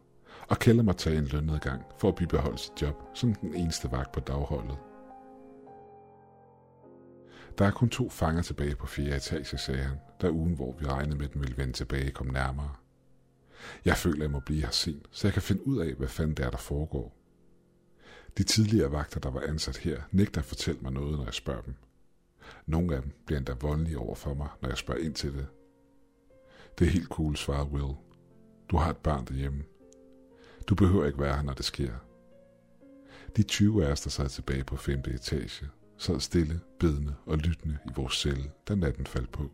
og 0.49 0.59
kælder 0.59 0.83
mig 0.83 0.97
tage 0.97 1.19
en 1.19 1.25
lønnedgang 1.25 1.83
for 1.99 2.09
at 2.09 2.15
bibeholde 2.15 2.59
sit 2.59 2.83
job 2.83 3.03
som 3.15 3.35
den 3.35 3.55
eneste 3.55 3.93
vagt 3.93 4.13
på 4.13 4.21
dagholdet. 4.21 4.77
Der 7.59 7.67
er 7.67 7.71
kun 7.71 7.89
to 7.89 8.11
fanger 8.11 8.43
tilbage 8.43 8.77
på 8.77 8.87
fjerde 8.87 9.17
etage, 9.17 9.59
sagde 9.59 9.83
han, 9.83 9.97
da 10.23 10.31
ugen, 10.31 10.55
hvor 10.55 10.73
vi 10.79 10.87
regnede 10.87 11.17
med, 11.17 11.25
at 11.27 11.33
den 11.33 11.41
ville 11.41 11.57
vende 11.57 11.73
tilbage, 11.73 12.11
kom 12.11 12.27
nærmere. 12.27 12.71
Jeg 13.85 13.97
føler, 13.97 14.23
jeg 14.23 14.31
må 14.31 14.41
blive 14.41 14.61
her 14.61 14.71
sent, 14.71 15.07
så 15.11 15.27
jeg 15.27 15.33
kan 15.33 15.43
finde 15.43 15.67
ud 15.67 15.79
af, 15.79 15.95
hvad 15.95 16.09
fanden 16.09 16.37
det 16.37 16.45
er, 16.45 16.51
der 16.51 16.59
foregår. 16.59 17.17
De 18.39 18.43
tidligere 18.43 18.93
vagter, 18.93 19.21
der 19.21 19.31
var 19.31 19.41
ansat 19.41 19.77
her, 19.77 20.03
nægter 20.11 20.41
at 20.41 20.45
fortælle 20.45 20.81
mig 20.81 20.93
noget, 20.93 21.19
når 21.19 21.25
jeg 21.25 21.35
spørger 21.35 21.63
dem. 21.63 21.75
Nogle 22.67 22.97
af 22.97 23.03
dem 23.03 23.13
bliver 23.27 23.39
endda 23.39 23.55
voldelige 23.61 23.99
over 23.99 24.15
for 24.15 24.35
mig, 24.35 24.49
når 24.63 24.69
jeg 24.69 24.79
spørger 24.79 25.01
ind 25.01 25.15
til 25.15 25.33
det. 25.33 25.47
Det 26.79 26.87
er 26.87 26.91
helt 26.91 27.09
cool, 27.09 27.37
svarede 27.37 27.71
Will. 27.71 27.95
Du 28.71 28.77
har 28.77 28.91
et 28.91 28.97
barn 28.97 29.25
derhjemme. 29.25 29.65
Du 30.67 30.75
behøver 30.75 31.07
ikke 31.07 31.19
være 31.19 31.37
her, 31.37 31.43
når 31.43 31.55
det 31.55 31.65
sker. 31.65 31.93
De 33.37 33.43
20 33.43 33.87
af 33.87 33.93
os, 33.93 34.01
der 34.01 34.11
sad 34.11 34.29
tilbage 34.29 34.65
på 34.65 34.77
5. 34.77 34.99
etage, 34.99 35.67
sad 35.99 36.21
stille, 36.21 36.61
bedende 36.79 37.15
og 37.27 37.39
lyttende 37.39 37.79
i 37.87 37.91
vores 37.97 38.15
celle, 38.15 38.51
da 38.69 38.75
natten 38.75 39.07
faldt 39.07 39.33
på. 39.33 39.51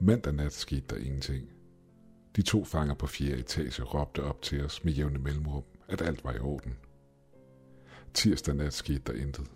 Mandag 0.00 0.34
nat 0.34 0.52
skete 0.52 0.86
der 0.90 0.96
ingenting. 0.96 1.48
De 2.36 2.42
to 2.42 2.64
fanger 2.64 2.94
på 2.94 3.06
4. 3.06 3.36
etage 3.36 3.82
råbte 3.82 4.22
op 4.22 4.42
til 4.42 4.64
os 4.64 4.84
med 4.84 4.92
jævne 4.92 5.18
mellemrum, 5.18 5.64
at 5.88 6.02
alt 6.02 6.24
var 6.24 6.32
i 6.32 6.38
orden. 6.38 6.76
Tirsdag 8.14 8.54
nat 8.54 8.72
skete 8.72 9.02
der 9.06 9.12
intet. 9.12 9.50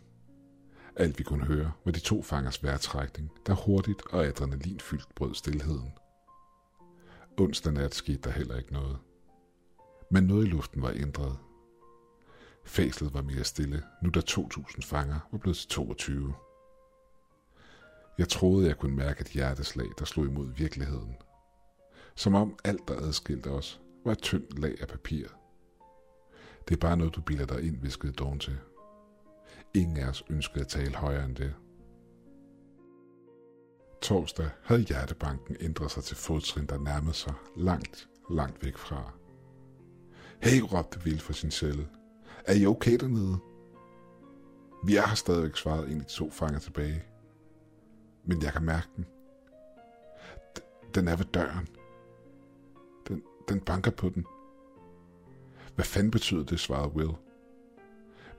Alt 0.96 1.18
vi 1.18 1.24
kunne 1.24 1.44
høre 1.44 1.72
var 1.85 1.92
de 1.92 2.00
to 2.00 2.22
fangers 2.22 2.64
vejrtrækning, 2.64 3.31
der 3.46 3.54
hurtigt 3.54 4.02
og 4.11 4.26
adrenalinfyldt 4.26 5.14
brød 5.14 5.35
stillheden. 5.35 5.92
Onsdag 7.40 7.72
nat 7.72 7.94
skete 7.94 8.18
der 8.18 8.31
heller 8.31 8.57
ikke 8.57 8.72
noget. 8.72 8.98
Men 10.11 10.24
noget 10.24 10.46
i 10.46 10.48
luften 10.48 10.83
var 10.83 10.92
ændret. 10.94 11.38
Fæslet 12.64 13.14
var 13.14 13.22
mere 13.22 13.44
stille, 13.44 13.83
nu 14.03 14.11
da 14.11 14.20
2.000 14.20 14.81
fanger 14.83 15.29
var 15.33 15.38
blevet 15.38 15.57
til 15.57 15.68
22. 15.68 16.35
Jeg 18.18 18.29
troede, 18.29 18.66
jeg 18.66 18.79
kunne 18.79 18.96
mærke 18.96 19.20
et 19.20 19.29
hjerteslag, 19.29 19.87
der 19.98 20.05
slog 20.05 20.27
imod 20.27 20.55
virkeligheden. 20.55 21.16
Som 22.14 22.35
om 22.35 22.59
alt, 22.64 22.88
der 22.88 22.96
adskilte 22.96 23.51
os, 23.51 23.81
var 24.05 24.12
et 24.12 24.22
tyndt 24.22 24.59
lag 24.59 24.81
af 24.81 24.88
papir. 24.88 25.27
Det 26.68 26.74
er 26.74 26.81
bare 26.81 26.96
noget, 26.96 27.14
du 27.14 27.20
bilder 27.20 27.46
dig 27.46 27.62
ind, 27.62 27.81
viskede 27.81 28.12
Dawn 28.12 28.38
til. 28.38 28.59
Ingen 29.74 29.96
af 29.96 30.09
os 30.09 30.24
ønskede 30.31 30.61
at 30.61 30.68
tale 30.68 30.94
højere 30.94 31.24
end 31.24 31.37
det. 31.37 31.55
Torsdag 34.02 34.50
havde 34.62 34.80
hjertebanken 34.80 35.56
ændret 35.61 35.90
sig 35.90 36.04
til 36.04 36.16
fodtrin, 36.16 36.66
der 36.66 36.78
nærmede 36.78 37.14
sig 37.14 37.34
langt, 37.56 38.08
langt 38.30 38.64
væk 38.64 38.76
fra. 38.76 39.12
Hey, 40.42 40.61
råbte 40.61 41.04
Vil 41.04 41.20
fra 41.20 41.32
sin 41.32 41.50
celle. 41.50 41.88
Er 42.44 42.54
I 42.54 42.66
okay 42.66 42.96
dernede? 42.96 43.38
Vi 44.84 44.96
er 44.96 45.06
her 45.06 45.14
stadigvæk 45.14 45.56
svaret 45.56 45.90
ind 45.90 46.02
i 46.02 46.04
to 46.04 46.30
fanger 46.30 46.58
tilbage. 46.58 47.04
Men 48.24 48.42
jeg 48.42 48.52
kan 48.52 48.62
mærke 48.62 48.88
den. 48.96 49.06
Den 50.94 51.08
er 51.08 51.16
ved 51.16 51.24
døren. 51.24 51.68
Den, 53.08 53.22
den 53.48 53.61
banker 53.61 53.90
på 53.90 54.08
den. 54.08 54.26
Hvad 55.74 55.84
fanden 55.84 56.11
betyder 56.11 56.44
det, 56.44 56.61
svarede 56.61 56.92
Will. 56.94 57.12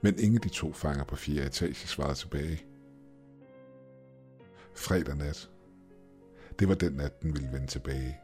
Men 0.02 0.18
ingen 0.18 0.34
af 0.34 0.40
de 0.40 0.48
to 0.48 0.72
fanger 0.72 1.04
på 1.04 1.16
fjerde 1.16 1.46
etage 1.46 1.74
svarede 1.74 2.14
tilbage. 2.14 2.64
Fredag 4.74 5.16
nat. 5.16 5.50
Det 6.58 6.68
var 6.68 6.74
den 6.74 6.92
nat, 6.92 7.22
den 7.22 7.34
ville 7.34 7.52
vende 7.52 7.66
tilbage. 7.66 8.18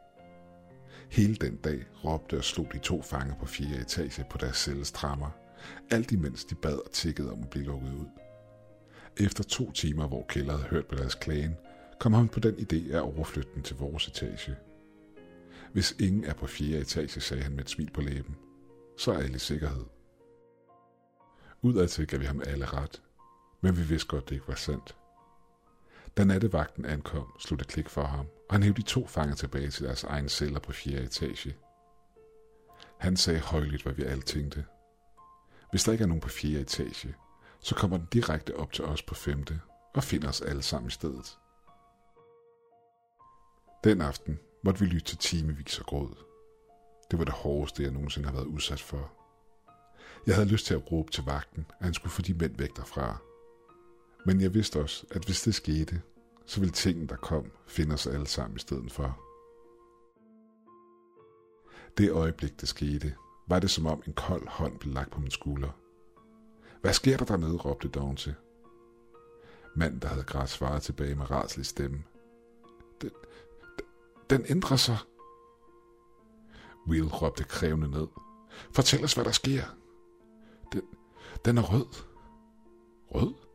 Hele 1.10 1.34
den 1.34 1.56
dag 1.56 1.86
råbte 2.04 2.36
og 2.38 2.44
slog 2.44 2.68
de 2.72 2.78
to 2.78 3.02
fanger 3.02 3.34
på 3.34 3.46
fjerde 3.46 3.80
etage 3.80 4.26
på 4.30 4.38
deres 4.38 4.56
celles 4.56 4.92
trammer, 4.92 5.30
alt 5.90 6.12
imens 6.12 6.44
de 6.44 6.54
bad 6.54 6.78
og 6.84 6.90
tikkede 6.92 7.32
om 7.32 7.42
at 7.42 7.50
blive 7.50 7.64
lukket 7.64 7.92
ud. 7.92 8.06
Efter 9.16 9.44
to 9.44 9.72
timer, 9.72 10.08
hvor 10.08 10.26
Keller 10.28 10.52
havde 10.52 10.68
hørt 10.68 10.86
på 10.86 10.94
deres 10.94 11.14
klagen, 11.14 11.56
kom 12.00 12.12
han 12.12 12.28
på 12.28 12.40
den 12.40 12.54
idé 12.54 12.92
at 12.92 13.00
overflytte 13.00 13.50
den 13.54 13.62
til 13.62 13.76
vores 13.76 14.08
etage. 14.08 14.56
Hvis 15.72 15.96
ingen 16.00 16.24
er 16.24 16.34
på 16.34 16.46
fjerde 16.46 16.78
etage, 16.78 17.20
sagde 17.20 17.42
han 17.42 17.52
med 17.52 17.64
et 17.64 17.70
smil 17.70 17.90
på 17.90 18.00
læben, 18.00 18.36
så 18.98 19.12
er 19.12 19.18
alle 19.18 19.36
i 19.36 19.38
sikkerhed. 19.38 19.84
Udadtil 21.62 22.06
gav 22.06 22.20
vi 22.20 22.24
ham 22.24 22.42
alle 22.46 22.66
ret, 22.66 23.02
men 23.60 23.76
vi 23.76 23.82
vidste 23.82 24.08
godt, 24.08 24.28
det 24.28 24.34
ikke 24.34 24.48
var 24.48 24.54
sandt. 24.54 24.96
Da 26.16 26.24
nattevagten 26.24 26.84
ankom, 26.84 27.32
slog 27.38 27.58
det 27.58 27.68
klik 27.68 27.88
for 27.88 28.02
ham, 28.02 28.26
og 28.48 28.54
han 28.54 28.62
hævde 28.62 28.82
de 28.82 28.86
to 28.86 29.06
fanger 29.06 29.34
tilbage 29.34 29.70
til 29.70 29.84
deres 29.84 30.04
egen 30.04 30.28
celler 30.28 30.60
på 30.60 30.72
fjerde 30.72 31.04
etage. 31.04 31.56
Han 32.98 33.16
sagde 33.16 33.40
højligt, 33.40 33.82
hvad 33.82 33.92
vi 33.92 34.02
alle 34.02 34.22
tænkte. 34.22 34.64
Hvis 35.70 35.84
der 35.84 35.92
ikke 35.92 36.02
er 36.02 36.08
nogen 36.08 36.20
på 36.20 36.28
fjerde 36.28 36.60
etage, 36.60 37.14
så 37.60 37.74
kommer 37.74 37.96
den 37.96 38.08
direkte 38.12 38.56
op 38.56 38.72
til 38.72 38.84
os 38.84 39.02
på 39.02 39.14
femte 39.14 39.60
og 39.94 40.04
finder 40.04 40.28
os 40.28 40.40
alle 40.40 40.62
sammen 40.62 40.88
i 40.88 40.90
stedet. 40.90 41.38
Den 43.84 44.00
aften 44.00 44.38
måtte 44.64 44.80
vi 44.80 44.86
lytte 44.86 45.06
til 45.06 45.18
timevis 45.18 45.78
af 45.78 45.84
gråd. 45.84 46.14
Det 47.10 47.18
var 47.18 47.24
det 47.24 47.34
hårdeste, 47.34 47.82
jeg 47.82 47.92
nogensinde 47.92 48.28
har 48.28 48.34
været 48.34 48.46
udsat 48.46 48.80
for. 48.80 49.12
Jeg 50.26 50.34
havde 50.34 50.48
lyst 50.48 50.66
til 50.66 50.74
at 50.74 50.92
råbe 50.92 51.10
til 51.10 51.24
vagten, 51.24 51.66
at 51.78 51.84
han 51.84 51.94
skulle 51.94 52.12
få 52.12 52.22
de 52.22 52.34
mænd 52.34 52.56
væk 52.58 52.76
derfra. 52.76 53.18
Men 54.26 54.40
jeg 54.40 54.54
vidste 54.54 54.80
også, 54.80 55.06
at 55.10 55.24
hvis 55.24 55.42
det 55.42 55.54
skete, 55.54 56.02
så 56.46 56.60
ville 56.60 56.72
tingene, 56.72 57.06
der 57.06 57.16
kom, 57.16 57.50
finde 57.66 57.94
os 57.94 58.06
alle 58.06 58.26
sammen 58.26 58.56
i 58.56 58.60
stedet 58.60 58.92
for. 58.92 59.20
Det 61.98 62.10
øjeblik, 62.12 62.60
det 62.60 62.68
skete, 62.68 63.14
var 63.48 63.58
det 63.58 63.70
som 63.70 63.86
om 63.86 64.02
en 64.06 64.12
kold 64.12 64.48
hånd 64.48 64.78
blev 64.78 64.94
lagt 64.94 65.10
på 65.10 65.20
min 65.20 65.30
skulder. 65.30 65.68
Hvad 66.80 66.92
sker 66.92 67.16
der 67.16 67.24
dernede, 67.24 67.56
råbte 67.56 67.88
Dawn 67.88 68.16
til. 68.16 68.34
Manden, 69.76 70.00
der 70.00 70.08
havde 70.08 70.24
grædt, 70.24 70.50
svarede 70.50 70.80
tilbage 70.80 71.14
med 71.14 71.30
raslig 71.30 71.66
stemme. 71.66 72.04
Den, 73.00 73.10
den, 73.78 73.86
den 74.30 74.46
ændrer 74.48 74.76
sig. 74.76 74.98
Will 76.88 77.08
råbte 77.08 77.44
krævende 77.44 77.88
ned. 77.88 78.06
Fortæl 78.70 79.04
os, 79.04 79.14
hvad 79.14 79.24
der 79.24 79.32
sker. 79.32 79.62
Den, 80.72 80.82
den 81.44 81.58
er 81.58 81.62
rød. 81.62 81.86
Rød? 83.10 83.45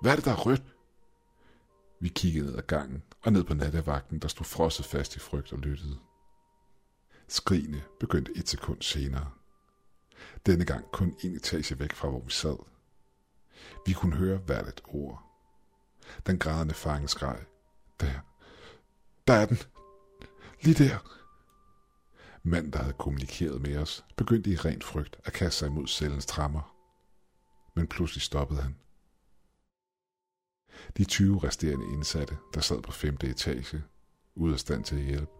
Hvad 0.00 0.12
er 0.12 0.16
det, 0.16 0.24
der 0.24 0.30
er 0.30 0.46
rødt? 0.46 0.76
Vi 2.00 2.08
kiggede 2.08 2.46
ned 2.46 2.56
ad 2.56 2.62
gangen 2.62 3.02
og 3.22 3.32
ned 3.32 3.44
på 3.44 3.54
nattevagten, 3.54 4.18
der 4.18 4.28
stod 4.28 4.44
frosset 4.44 4.86
fast 4.86 5.16
i 5.16 5.18
frygt 5.18 5.52
og 5.52 5.58
lyttede. 5.58 5.98
Skrigene 7.28 7.82
begyndte 8.00 8.32
et 8.36 8.48
sekund 8.48 8.82
senere. 8.82 9.30
Denne 10.46 10.64
gang 10.64 10.84
kun 10.92 11.16
en 11.24 11.36
etage 11.36 11.78
væk 11.78 11.92
fra, 11.92 12.08
hvor 12.08 12.20
vi 12.20 12.30
sad. 12.30 12.56
Vi 13.86 13.92
kunne 13.92 14.16
høre 14.16 14.38
hvert 14.38 14.68
et 14.68 14.80
ord. 14.84 15.22
Den 16.26 16.38
grædende 16.38 16.74
fange 16.74 17.08
skreg. 17.08 17.44
Der. 18.00 18.12
Der 19.26 19.34
er 19.34 19.46
den. 19.46 19.58
Lige 20.62 20.84
der. 20.84 20.98
Manden, 22.42 22.72
der 22.72 22.78
havde 22.78 22.94
kommunikeret 22.98 23.62
med 23.62 23.76
os, 23.76 24.04
begyndte 24.16 24.50
i 24.50 24.56
ren 24.56 24.82
frygt 24.82 25.16
at 25.24 25.32
kaste 25.32 25.58
sig 25.58 25.66
imod 25.66 25.86
cellens 25.86 26.26
trammer. 26.26 26.76
Men 27.74 27.86
pludselig 27.86 28.22
stoppede 28.22 28.62
han. 28.62 28.76
De 30.96 31.04
20 31.04 31.38
resterende 31.38 31.86
indsatte, 31.86 32.36
der 32.54 32.60
sad 32.60 32.82
på 32.82 32.92
femte 32.92 33.26
etage, 33.26 33.82
ude 34.34 34.52
af 34.52 34.60
stand 34.60 34.84
til 34.84 34.96
at 34.96 35.02
hjælpe, 35.02 35.32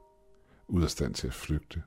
ude 0.69 0.85
af 0.85 0.91
stand 0.91 1.15
til 1.15 1.27
at 1.27 1.35
flygte, 1.35 1.83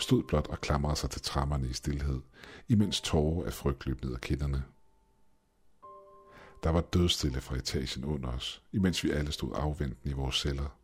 stod 0.00 0.22
blot 0.22 0.46
og 0.46 0.60
klamrede 0.60 0.96
sig 0.96 1.10
til 1.10 1.22
trammerne 1.22 1.68
i 1.68 1.72
stillhed, 1.72 2.20
imens 2.68 3.00
tårer 3.00 3.46
af 3.46 3.52
frygt 3.52 3.86
løb 3.86 4.04
ned 4.04 4.12
ad 4.12 4.18
kinderne. 4.18 4.64
Der 6.62 6.70
var 6.70 6.80
dødstille 6.80 7.40
fra 7.40 7.56
etagen 7.56 8.04
under 8.04 8.28
os, 8.28 8.62
imens 8.72 9.04
vi 9.04 9.10
alle 9.10 9.32
stod 9.32 9.52
afventende 9.54 10.10
i 10.10 10.12
vores 10.12 10.36
celler. 10.36 10.78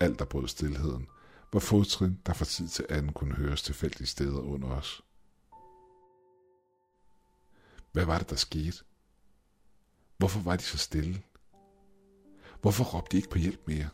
Alt 0.00 0.18
der 0.18 0.24
brød 0.24 0.48
stillheden, 0.48 1.08
var 1.52 1.60
fodtrin, 1.60 2.20
der 2.26 2.32
fra 2.32 2.44
tid 2.44 2.68
til 2.68 2.86
anden 2.88 3.12
kunne 3.12 3.34
høres 3.34 3.62
tilfældige 3.62 4.06
steder 4.06 4.40
under 4.40 4.68
os. 4.68 5.02
Hvad 7.92 8.04
var 8.04 8.18
det, 8.18 8.30
der 8.30 8.36
skete? 8.36 8.84
Hvorfor 10.20 10.40
var 10.40 10.56
de 10.56 10.62
så 10.62 10.78
stille? 10.78 11.22
Hvorfor 12.60 12.84
råbte 12.84 13.12
de 13.12 13.16
ikke 13.16 13.30
på 13.30 13.38
hjælp 13.38 13.60
mere? 13.66 13.88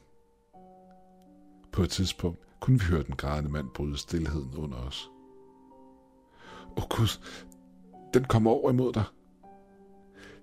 På 1.72 1.82
et 1.82 1.90
tidspunkt 1.90 2.38
kunne 2.60 2.78
vi 2.78 2.84
høre 2.84 3.02
den 3.02 3.16
grædende 3.16 3.50
mand 3.50 3.70
bryde 3.74 3.98
stillheden 3.98 4.54
under 4.56 4.76
os. 4.76 5.10
Åh 6.76 6.76
oh, 6.76 6.88
Gud, 6.88 7.20
den 8.14 8.24
kommer 8.24 8.50
over 8.50 8.70
imod 8.70 8.92
dig. 8.92 9.04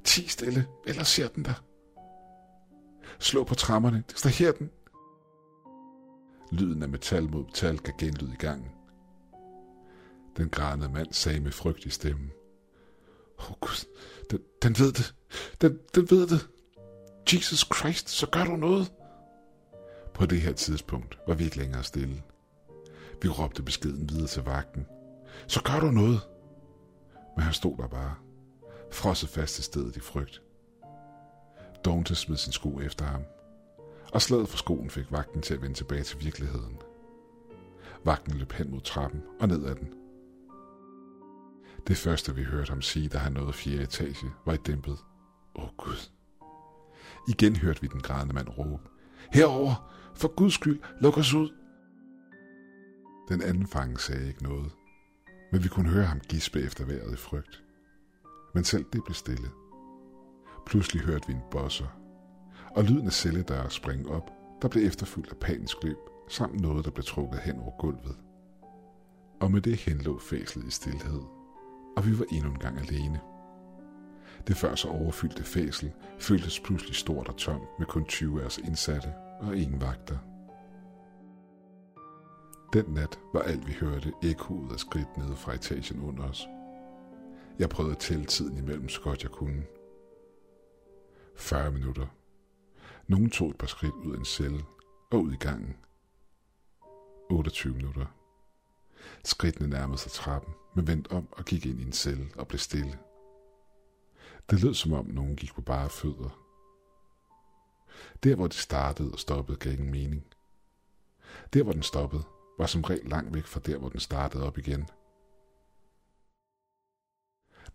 Ti 0.03 0.27
stille, 0.27 0.67
eller 0.87 1.03
ser 1.03 1.27
den 1.27 1.45
der. 1.45 1.63
Slå 3.19 3.43
på 3.43 3.55
trammerne, 3.55 4.03
distraher 4.11 4.51
den. 4.51 4.69
Lyden 6.51 6.83
af 6.83 6.89
metal 6.89 7.31
mod 7.31 7.43
metal 7.43 7.77
gav 7.77 7.93
genlyd 7.97 8.33
i 8.33 8.35
gangen. 8.35 8.71
Den 10.37 10.49
grædende 10.49 10.89
mand 10.89 11.13
sagde 11.13 11.39
med 11.39 11.51
frygt 11.51 11.85
i 11.85 11.89
stemmen. 11.89 12.31
Åh 13.39 13.51
oh, 13.51 13.55
Gud, 13.59 13.85
den, 14.31 14.39
den 14.63 14.75
ved 14.79 14.91
det. 14.93 15.13
Den, 15.61 15.79
den 15.95 16.11
ved 16.11 16.27
det. 16.27 16.47
Jesus 17.33 17.67
Christ, 17.75 18.09
så 18.09 18.27
gør 18.27 18.43
du 18.43 18.55
noget. 18.55 18.91
På 20.13 20.25
det 20.25 20.41
her 20.41 20.53
tidspunkt 20.53 21.17
var 21.27 21.33
vi 21.33 21.43
ikke 21.43 21.57
længere 21.57 21.83
stille. 21.83 22.23
Vi 23.21 23.29
råbte 23.29 23.63
beskeden 23.63 24.09
videre 24.09 24.27
til 24.27 24.43
vagten. 24.43 24.85
Så 25.47 25.61
gør 25.63 25.79
du 25.79 25.91
noget. 25.91 26.19
Men 27.35 27.43
han 27.43 27.53
stod 27.53 27.77
der 27.77 27.87
bare, 27.87 28.15
frosset 28.91 29.29
fast 29.29 29.55
til 29.55 29.63
stedet 29.63 29.95
i 29.95 29.99
frygt. 29.99 30.41
Dante 31.85 32.15
smed 32.15 32.37
sin 32.37 32.53
sko 32.53 32.79
efter 32.79 33.05
ham, 33.05 33.23
og 34.13 34.21
slaget 34.21 34.49
for 34.49 34.57
skoen 34.57 34.89
fik 34.89 35.11
vagten 35.11 35.41
til 35.41 35.53
at 35.53 35.61
vende 35.61 35.75
tilbage 35.75 36.03
til 36.03 36.23
virkeligheden. 36.23 36.77
Vagten 38.05 38.33
løb 38.33 38.51
hen 38.51 38.71
mod 38.71 38.81
trappen 38.81 39.23
og 39.39 39.47
ned 39.47 39.65
ad 39.65 39.75
den. 39.75 40.02
Det 41.87 41.97
første, 41.97 42.35
vi 42.35 42.43
hørte 42.43 42.69
ham 42.69 42.81
sige, 42.81 43.09
da 43.09 43.17
han 43.17 43.31
nåede 43.31 43.53
fjerde 43.53 43.83
etage, 43.83 44.31
var 44.45 44.53
et 44.53 44.67
dæmpet. 44.67 44.97
Åh 45.55 45.63
oh, 45.63 45.69
Gud. 45.77 46.09
Igen 47.27 47.55
hørte 47.55 47.81
vi 47.81 47.87
den 47.87 48.01
grædende 48.01 48.33
mand 48.33 48.49
råbe. 48.49 48.83
Herover! 49.33 49.89
For 50.15 50.27
Guds 50.27 50.53
skyld, 50.53 50.79
luk 51.01 51.17
os 51.17 51.33
ud! 51.33 51.49
Den 53.29 53.41
anden 53.41 53.67
fange 53.67 53.99
sagde 53.99 54.27
ikke 54.27 54.43
noget, 54.43 54.71
men 55.51 55.63
vi 55.63 55.67
kunne 55.67 55.89
høre 55.89 56.05
ham 56.05 56.19
gispe 56.19 56.61
efter 56.61 56.85
vejret 56.85 57.13
i 57.13 57.15
frygt. 57.15 57.63
Men 58.53 58.63
selv 58.63 58.85
det 58.93 59.03
blev 59.03 59.13
stille. 59.13 59.49
Pludselig 60.65 61.03
hørte 61.03 61.27
vi 61.27 61.33
en 61.33 61.41
bosser, 61.51 61.99
og 62.75 62.83
lyden 62.83 63.05
af 63.05 63.13
celledøre 63.13 63.69
springe 63.69 64.09
op, 64.09 64.31
der 64.61 64.67
blev 64.67 64.87
efterfulgt 64.87 65.31
af 65.31 65.37
panisk 65.37 65.83
løb, 65.83 65.97
samt 66.29 66.59
noget, 66.59 66.85
der 66.85 66.91
blev 66.91 67.03
trukket 67.03 67.39
hen 67.39 67.59
over 67.59 67.77
gulvet. 67.79 68.17
Og 69.41 69.51
med 69.51 69.61
det 69.61 69.77
henlå 69.77 70.19
fæslet 70.19 70.67
i 70.67 70.71
stillhed, 70.71 71.21
og 71.97 72.05
vi 72.05 72.19
var 72.19 72.25
endnu 72.31 72.49
en 72.49 72.59
gang 72.59 72.79
alene. 72.79 73.19
Det 74.47 74.55
før 74.55 74.75
så 74.75 74.87
overfyldte 74.87 75.43
fæsel 75.43 75.91
føltes 76.19 76.59
pludselig 76.59 76.95
stort 76.95 77.27
og 77.27 77.37
tomt 77.37 77.79
med 77.79 77.87
kun 77.87 78.05
20 78.05 78.41
af 78.41 78.45
os 78.45 78.57
indsatte 78.57 79.13
og 79.39 79.57
ingen 79.57 79.81
vagter. 79.81 80.17
Den 82.73 82.85
nat 82.87 83.19
var 83.33 83.41
alt 83.41 83.67
vi 83.67 83.73
hørte 83.73 84.13
ekkoet 84.23 84.71
af 84.71 84.79
skridt 84.79 85.17
nede 85.17 85.35
fra 85.35 85.53
etagen 85.53 86.01
under 86.01 86.23
os. 86.23 86.47
Jeg 87.59 87.69
prøvede 87.69 87.93
at 87.93 87.99
tælle 87.99 88.25
tiden 88.25 88.57
imellem 88.57 88.89
så 88.89 89.01
godt 89.01 89.23
jeg 89.23 89.31
kunne. 89.31 89.63
40 91.35 91.71
minutter. 91.71 92.07
Nogen 93.07 93.29
tog 93.29 93.49
et 93.49 93.57
par 93.57 93.67
skridt 93.67 93.93
ud 93.93 94.13
af 94.13 94.17
en 94.17 94.25
celle 94.25 94.63
og 95.11 95.21
ud 95.23 95.33
i 95.33 95.35
gangen. 95.35 95.75
28 97.29 97.73
minutter. 97.73 98.22
Skridtene 99.25 99.69
nærmede 99.69 99.97
sig 99.97 100.11
trappen, 100.11 100.53
men 100.75 100.87
vendte 100.87 101.11
om 101.11 101.27
og 101.31 101.45
gik 101.45 101.65
ind 101.65 101.79
i 101.79 101.83
en 101.83 101.93
celle 101.93 102.29
og 102.35 102.47
blev 102.47 102.59
stille. 102.59 102.99
Det 104.49 104.63
lød 104.63 104.73
som 104.73 104.93
om 104.93 105.05
nogen 105.05 105.35
gik 105.35 105.53
på 105.53 105.61
bare 105.61 105.89
fødder. 105.89 106.39
Der 108.23 108.35
hvor 108.35 108.47
det 108.47 108.55
startede 108.55 109.11
og 109.11 109.19
stoppede 109.19 109.57
gav 109.57 109.73
ingen 109.73 109.91
mening. 109.91 110.25
Der 111.53 111.63
hvor 111.63 111.73
den 111.73 111.83
stoppede, 111.83 112.23
var 112.57 112.65
som 112.65 112.81
regel 112.81 113.05
langt 113.05 113.33
væk 113.33 113.45
fra 113.45 113.59
der 113.59 113.77
hvor 113.77 113.89
den 113.89 113.99
startede 113.99 114.47
op 114.47 114.57
igen. 114.57 114.87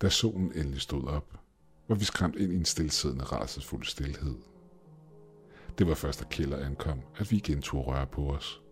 Da 0.02 0.08
solen 0.08 0.52
endelig 0.52 0.80
stod 0.80 1.04
op, 1.04 1.40
var 1.88 1.94
vi 1.94 2.04
skræmt 2.04 2.36
ind 2.36 2.52
i 2.52 2.56
en 2.56 2.64
stillesiddende 2.64 3.24
rædselsfuld 3.24 3.84
stillhed. 3.84 4.36
Det 5.78 5.86
var 5.86 5.94
først, 5.94 6.20
da 6.20 6.24
Killer 6.30 6.66
ankom, 6.66 7.02
at 7.16 7.30
vi 7.30 7.36
igen 7.36 7.62
tog 7.62 7.86
røre 7.86 8.06
på 8.06 8.30
os. 8.30 8.62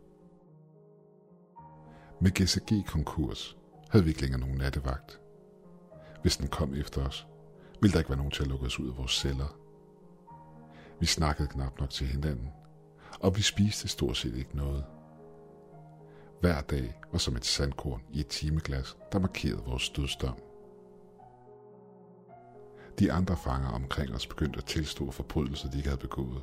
Med 2.21 2.31
GCG 2.31 2.87
konkurs 2.87 3.57
havde 3.91 4.05
vi 4.05 4.11
ikke 4.11 4.21
længere 4.21 4.41
nogen 4.41 4.59
nattevagt. 4.59 5.21
Hvis 6.23 6.37
den 6.37 6.49
kom 6.49 6.75
efter 6.75 7.07
os, 7.07 7.27
ville 7.81 7.93
der 7.93 7.99
ikke 7.99 8.11
være 8.11 8.17
nogen 8.17 8.33
til 8.33 8.43
at 8.43 8.49
lukke 8.49 8.67
os 8.67 8.81
ud 8.81 8.89
af 8.89 8.97
vores 8.97 9.13
celler. 9.13 9.59
Vi 11.01 11.07
snakkede 11.07 11.49
knap 11.49 11.81
nok 11.81 11.91
til 11.91 12.07
hinanden, 12.07 12.49
og 13.21 13.37
vi 13.37 13.43
spiste 13.43 13.89
stort 13.89 14.17
set 14.17 14.37
ikke 14.37 14.57
noget. 14.57 14.85
Hver 16.41 16.61
dag 16.61 17.01
var 17.13 17.19
som 17.19 17.37
et 17.37 17.45
sandkorn 17.45 18.03
i 18.13 18.21
et 18.21 18.27
timeglas, 18.27 18.97
der 19.13 19.19
markerede 19.19 19.63
vores 19.67 19.89
dødsdom. 19.89 20.39
De 22.99 23.13
andre 23.13 23.37
fanger 23.37 23.69
omkring 23.69 24.15
os 24.15 24.27
begyndte 24.27 24.59
at 24.59 24.65
tilstå 24.65 25.11
forbrydelser, 25.11 25.71
de 25.71 25.77
ikke 25.77 25.89
havde 25.89 26.01
begået. 26.01 26.43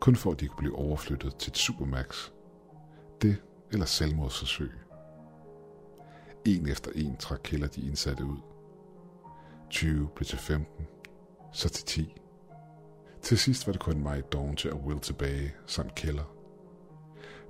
Kun 0.00 0.16
for 0.16 0.30
at 0.30 0.40
de 0.40 0.48
kunne 0.48 0.58
blive 0.58 0.78
overflyttet 0.78 1.36
til 1.36 1.50
et 1.50 1.56
supermax. 1.56 2.30
Det 3.22 3.42
eller 3.72 3.86
selvmordsforsøg. 3.86 4.72
En 6.44 6.68
efter 6.68 6.90
en 6.94 7.16
trak 7.16 7.40
Keller 7.44 7.66
de 7.66 7.86
indsatte 7.86 8.24
ud. 8.24 8.38
20 9.70 10.08
blev 10.14 10.26
til 10.26 10.38
15, 10.38 10.86
så 11.52 11.68
til 11.68 11.84
10. 11.84 12.20
Til 13.22 13.38
sidst 13.38 13.66
var 13.66 13.72
det 13.72 13.82
kun 13.82 14.02
mig, 14.02 14.22
til 14.56 14.72
og 14.72 14.80
Will 14.84 15.00
tilbage, 15.00 15.54
samt 15.66 15.94
Keller. 15.94 16.34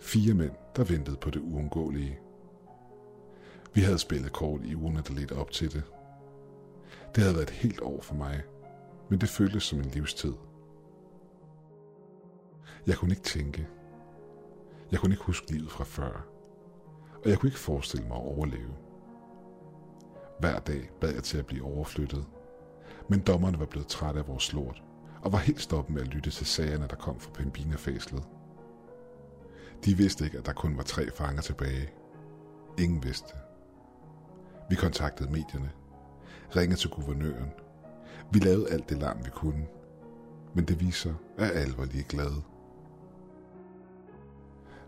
Fire 0.00 0.35
mænd, 0.35 0.53
der 0.77 0.85
ventede 0.85 1.16
på 1.16 1.31
det 1.31 1.40
uundgåelige. 1.40 2.18
Vi 3.74 3.81
havde 3.81 3.98
spillet 3.98 4.33
kort 4.33 4.61
i 4.64 4.74
ugerne, 4.74 5.03
der 5.09 5.14
ledte 5.14 5.33
op 5.33 5.50
til 5.50 5.72
det. 5.72 5.83
Det 7.14 7.22
havde 7.22 7.35
været 7.35 7.48
et 7.48 7.55
helt 7.55 7.81
år 7.81 8.00
for 8.00 8.14
mig, 8.14 8.42
men 9.09 9.20
det 9.20 9.29
føltes 9.29 9.62
som 9.62 9.79
en 9.79 9.90
livstid. 9.90 10.33
Jeg 12.87 12.96
kunne 12.96 13.11
ikke 13.12 13.22
tænke. 13.22 13.68
Jeg 14.94 15.00
kunne 15.00 15.12
ikke 15.12 15.24
huske 15.24 15.52
livet 15.52 15.70
fra 15.70 15.85
før. 15.85 16.26
Og 17.24 17.30
jeg 17.30 17.38
kunne 17.38 17.48
ikke 17.48 17.59
forestille 17.59 18.07
mig 18.07 18.16
at 18.16 18.22
overleve. 18.22 18.74
Hver 20.40 20.59
dag 20.59 20.90
bad 21.00 21.14
jeg 21.14 21.22
til 21.22 21.38
at 21.38 21.46
blive 21.46 21.64
overflyttet. 21.64 22.26
Men 23.09 23.20
dommerne 23.20 23.59
var 23.59 23.66
blevet 23.66 23.88
trætte 23.88 24.20
af 24.20 24.28
vores 24.28 24.52
lort, 24.52 24.83
og 25.22 25.33
var 25.33 25.38
helt 25.38 25.61
stoppet 25.61 25.94
med 25.94 26.02
at 26.02 26.09
lytte 26.09 26.30
til 26.30 26.46
sagerne, 26.46 26.87
der 26.90 26.96
kom 26.96 27.20
fra 27.20 27.30
Pembina-fæslet. 27.30 28.22
De 29.85 29.96
vidste 29.96 30.24
ikke, 30.24 30.38
at 30.38 30.46
der 30.46 30.52
kun 30.52 30.76
var 30.76 30.83
tre 30.83 31.11
fanger 31.11 31.42
tilbage. 31.42 31.90
Ingen 32.78 33.04
vidste. 33.04 33.35
Vi 34.70 34.76
kontaktede 34.76 35.33
medierne, 35.33 35.70
ringede 36.57 36.80
til 36.80 36.90
guvernøren. 36.90 37.50
Vi 38.33 38.38
lavede 38.38 38.70
alt 38.70 38.88
det 38.88 38.98
larm, 38.98 39.24
vi 39.24 39.30
kunne. 39.30 39.66
Men 40.54 40.64
det 40.64 40.80
viser, 40.80 41.14
at 41.38 41.50
alle 41.50 41.78
var 41.78 41.85
lige 41.85 42.04
glade. 42.04 42.42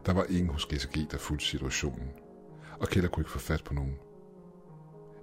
Der 0.07 0.12
var 0.12 0.27
ingen 0.29 0.49
hos 0.49 0.66
GSG, 0.66 1.11
der 1.11 1.19
fulgte 1.19 1.47
situationen, 1.47 2.11
og 2.81 2.88
Keller 2.88 3.11
kunne 3.11 3.21
ikke 3.21 3.31
få 3.31 3.38
fat 3.38 3.64
på 3.64 3.75
nogen. 3.75 3.99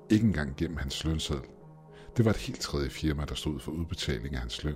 Ikke 0.10 0.28
engang 0.28 0.56
gennem 0.58 0.78
hans 0.78 1.04
lønseddel. 1.04 1.50
Det 2.18 2.26
var 2.26 2.32
et 2.32 2.38
helt 2.38 2.60
tredje 2.60 2.90
firma, 2.90 3.26
der 3.26 3.36
stod 3.36 3.60
for 3.60 3.72
udbetaling 3.72 4.36
af 4.36 4.40
hans 4.40 4.64
løn, 4.64 4.76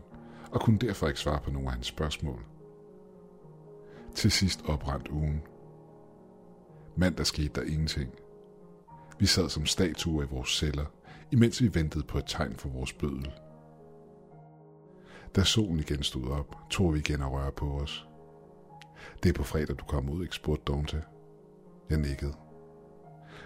og 0.51 0.61
kunne 0.61 0.79
derfor 0.79 1.07
ikke 1.07 1.19
svare 1.19 1.41
på 1.43 1.51
nogen 1.51 1.67
af 1.67 1.73
hans 1.73 1.87
spørgsmål. 1.87 2.45
Til 4.15 4.31
sidst 4.31 4.61
oprandt 4.65 5.07
ugen. 5.07 5.41
Mandag 6.95 7.25
skete 7.25 7.61
der 7.61 7.61
ingenting. 7.61 8.11
Vi 9.19 9.25
sad 9.25 9.49
som 9.49 9.65
statuer 9.65 10.23
i 10.23 10.27
vores 10.29 10.49
celler, 10.49 10.85
imens 11.31 11.61
vi 11.61 11.73
ventede 11.73 12.03
på 12.03 12.17
et 12.17 12.25
tegn 12.27 12.55
for 12.55 12.69
vores 12.69 12.93
bødel. 12.93 13.31
Da 15.35 15.43
solen 15.43 15.79
igen 15.79 16.03
stod 16.03 16.27
op, 16.29 16.55
tog 16.69 16.93
vi 16.93 16.99
igen 16.99 17.21
at 17.21 17.31
røre 17.31 17.51
på 17.51 17.79
os. 17.79 18.07
Det 19.23 19.29
er 19.29 19.33
på 19.33 19.43
fredag, 19.43 19.75
du 19.79 19.85
kommer 19.85 20.13
ud, 20.13 20.23
ikke 20.23 20.35
spurgte 20.35 20.73
Dante. 20.73 21.03
Jeg 21.89 21.97
nikkede. 21.97 22.33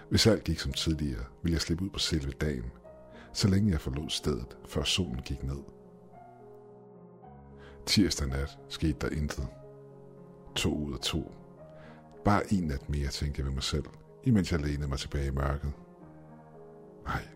Hvis 0.08 0.26
alt 0.26 0.44
gik 0.44 0.58
som 0.58 0.72
tidligere, 0.72 1.24
ville 1.42 1.54
jeg 1.54 1.60
slippe 1.60 1.84
ud 1.84 1.90
på 1.90 1.98
selve 1.98 2.32
dagen, 2.32 2.72
så 3.32 3.48
længe 3.48 3.70
jeg 3.70 3.80
forlod 3.80 4.10
stedet, 4.10 4.56
før 4.68 4.82
solen 4.82 5.22
gik 5.22 5.42
ned. 5.42 5.58
Tirsdag 7.86 8.28
nat 8.28 8.58
skete 8.68 8.96
der 9.00 9.08
intet. 9.08 9.46
To 10.54 10.74
ud 10.74 10.92
af 10.92 10.98
to. 10.98 11.32
Bare 12.24 12.52
en 12.52 12.64
nat 12.64 12.88
mere, 12.88 13.08
tænkte 13.08 13.38
jeg 13.38 13.46
ved 13.46 13.54
mig 13.54 13.62
selv, 13.62 13.84
imens 14.24 14.52
jeg 14.52 14.60
lænede 14.60 14.88
mig 14.88 14.98
tilbage 14.98 15.26
i 15.26 15.30
mørket. 15.30 15.72
Nej. 17.04 17.28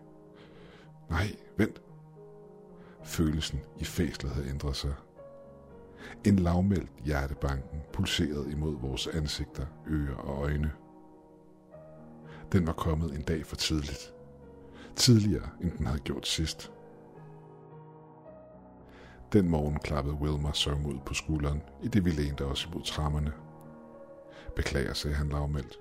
Nej, 1.09 1.35
vent. 1.57 1.81
Følelsen 3.03 3.59
i 3.79 3.83
fæslet 3.83 4.31
havde 4.31 4.49
ændret 4.49 4.75
sig. 4.75 4.93
En 6.25 6.39
lavmældt 6.39 6.91
hjertebanken 7.05 7.81
pulserede 7.93 8.51
imod 8.51 8.79
vores 8.81 9.07
ansigter, 9.07 9.65
ører 9.89 10.15
og 10.15 10.43
øjne. 10.43 10.71
Den 12.51 12.67
var 12.67 12.73
kommet 12.73 13.15
en 13.15 13.21
dag 13.21 13.45
for 13.45 13.55
tidligt. 13.55 14.13
Tidligere, 14.95 15.49
end 15.61 15.71
den 15.71 15.85
havde 15.85 15.99
gjort 15.99 16.27
sidst. 16.27 16.71
Den 19.33 19.49
morgen 19.49 19.79
klappede 19.79 20.15
Wilmer 20.15 20.51
søvn 20.51 20.85
ud 20.85 20.99
på 21.05 21.13
skulderen, 21.13 21.61
i 21.83 21.87
det 21.87 22.05
vi 22.05 22.09
lænede 22.09 22.45
os 22.45 22.65
imod 22.65 22.83
trammerne. 22.83 23.33
Beklager, 24.55 24.93
sagde 24.93 25.15
han 25.15 25.29
lavmældt. 25.29 25.77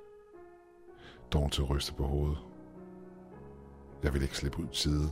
til 1.50 1.64
ryste 1.64 1.94
på 1.94 2.07
hovedet. 2.07 2.38
Jeg 4.02 4.14
vil 4.14 4.22
ikke 4.22 4.37
slippe 4.37 4.59
ud 4.59 4.68
side. 4.72 5.11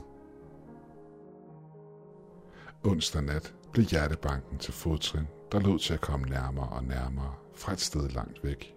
Onsdag 2.83 3.21
nat 3.21 3.55
blev 3.75 3.85
hjertebanken 3.85 4.57
til 4.57 4.73
fodtrin, 4.73 5.27
der 5.51 5.59
lod 5.59 5.79
til 5.79 5.93
at 5.93 6.01
komme 6.01 6.27
nærmere 6.27 6.69
og 6.69 6.83
nærmere 6.83 7.33
fra 7.55 7.73
et 7.73 7.79
sted 7.79 8.09
langt 8.09 8.43
væk. 8.43 8.75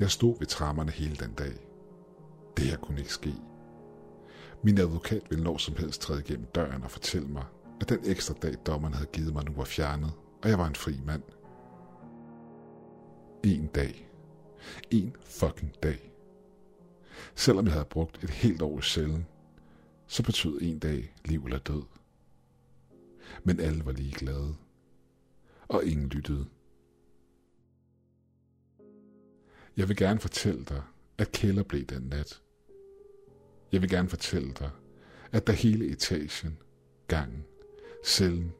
Jeg 0.00 0.10
stod 0.10 0.38
ved 0.38 0.46
trammerne 0.46 0.90
hele 0.90 1.16
den 1.16 1.32
dag. 1.32 1.52
Det 2.56 2.64
her 2.64 2.76
kunne 2.76 2.98
ikke 2.98 3.12
ske. 3.12 3.34
Min 4.62 4.78
advokat 4.78 5.22
ville 5.30 5.44
når 5.44 5.56
som 5.56 5.76
helst 5.76 6.00
træde 6.00 6.20
igennem 6.20 6.46
døren 6.46 6.82
og 6.82 6.90
fortælle 6.90 7.28
mig, 7.28 7.44
at 7.80 7.88
den 7.88 7.98
ekstra 8.04 8.34
dag 8.42 8.54
dommeren 8.66 8.94
havde 8.94 9.10
givet 9.12 9.32
mig 9.32 9.44
nu 9.44 9.52
var 9.56 9.64
fjernet, 9.64 10.12
og 10.42 10.48
jeg 10.48 10.58
var 10.58 10.66
en 10.66 10.74
fri 10.74 11.00
mand. 11.04 11.22
En 13.44 13.66
dag. 13.66 14.08
En 14.90 15.16
fucking 15.24 15.72
dag. 15.82 16.12
Selvom 17.34 17.64
jeg 17.64 17.72
havde 17.72 17.84
brugt 17.84 18.24
et 18.24 18.30
helt 18.30 18.62
år 18.62 18.78
i 18.78 18.82
cellen, 18.82 19.26
så 20.06 20.22
betød 20.22 20.58
en 20.60 20.78
dag 20.78 21.14
liv 21.24 21.44
eller 21.44 21.58
død. 21.58 21.82
Men 23.44 23.60
alle 23.60 23.84
var 23.84 23.92
lige 23.92 24.12
glade. 24.12 24.56
Og 25.68 25.84
ingen 25.84 26.08
lyttede. 26.08 26.46
Jeg 29.76 29.88
vil 29.88 29.96
gerne 29.96 30.20
fortælle 30.20 30.64
dig, 30.64 30.82
at 31.18 31.32
Kælder 31.32 31.62
blev 31.62 31.84
den 31.84 32.02
nat. 32.02 32.42
Jeg 33.72 33.82
vil 33.82 33.90
gerne 33.90 34.08
fortælle 34.08 34.52
dig, 34.52 34.70
at 35.32 35.46
da 35.46 35.52
hele 35.52 35.86
etagen, 35.86 36.58
gangen, 37.08 37.44
cellen, 38.04 38.52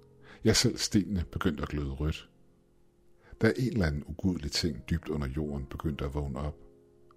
jeg 0.44 0.56
selv 0.56 0.76
stenene 0.76 1.24
begyndte 1.32 1.62
at 1.62 1.68
gløde 1.68 1.90
rødt. 1.90 2.28
Da 3.40 3.52
en 3.56 3.72
eller 3.72 3.86
anden 3.86 4.04
ugudelig 4.06 4.52
ting 4.52 4.90
dybt 4.90 5.08
under 5.08 5.28
jorden 5.28 5.66
begyndte 5.66 6.04
at 6.04 6.14
vågne 6.14 6.38
op, 6.38 6.56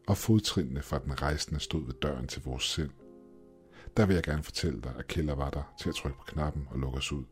og 0.08 0.18
fodtrinene 0.18 0.82
fra 0.82 1.00
den 1.00 1.22
rejsende 1.22 1.60
stod 1.60 1.86
ved 1.86 1.94
døren 1.94 2.28
til 2.28 2.42
vores 2.44 2.64
sind, 2.64 2.92
der 3.98 4.06
vil 4.06 4.14
jeg 4.14 4.24
gerne 4.24 4.44
fortælle 4.44 4.82
dig, 4.82 4.96
at 4.98 5.08
Kælder 5.08 5.36
var 5.36 5.50
der 5.50 5.76
til 5.82 5.90
at 5.90 5.96
trykke 5.96 6.18
på 6.18 6.24
knappen 6.24 6.68
og 6.72 6.80
lukke 6.80 6.98
os 6.98 7.12
ud. 7.12 7.24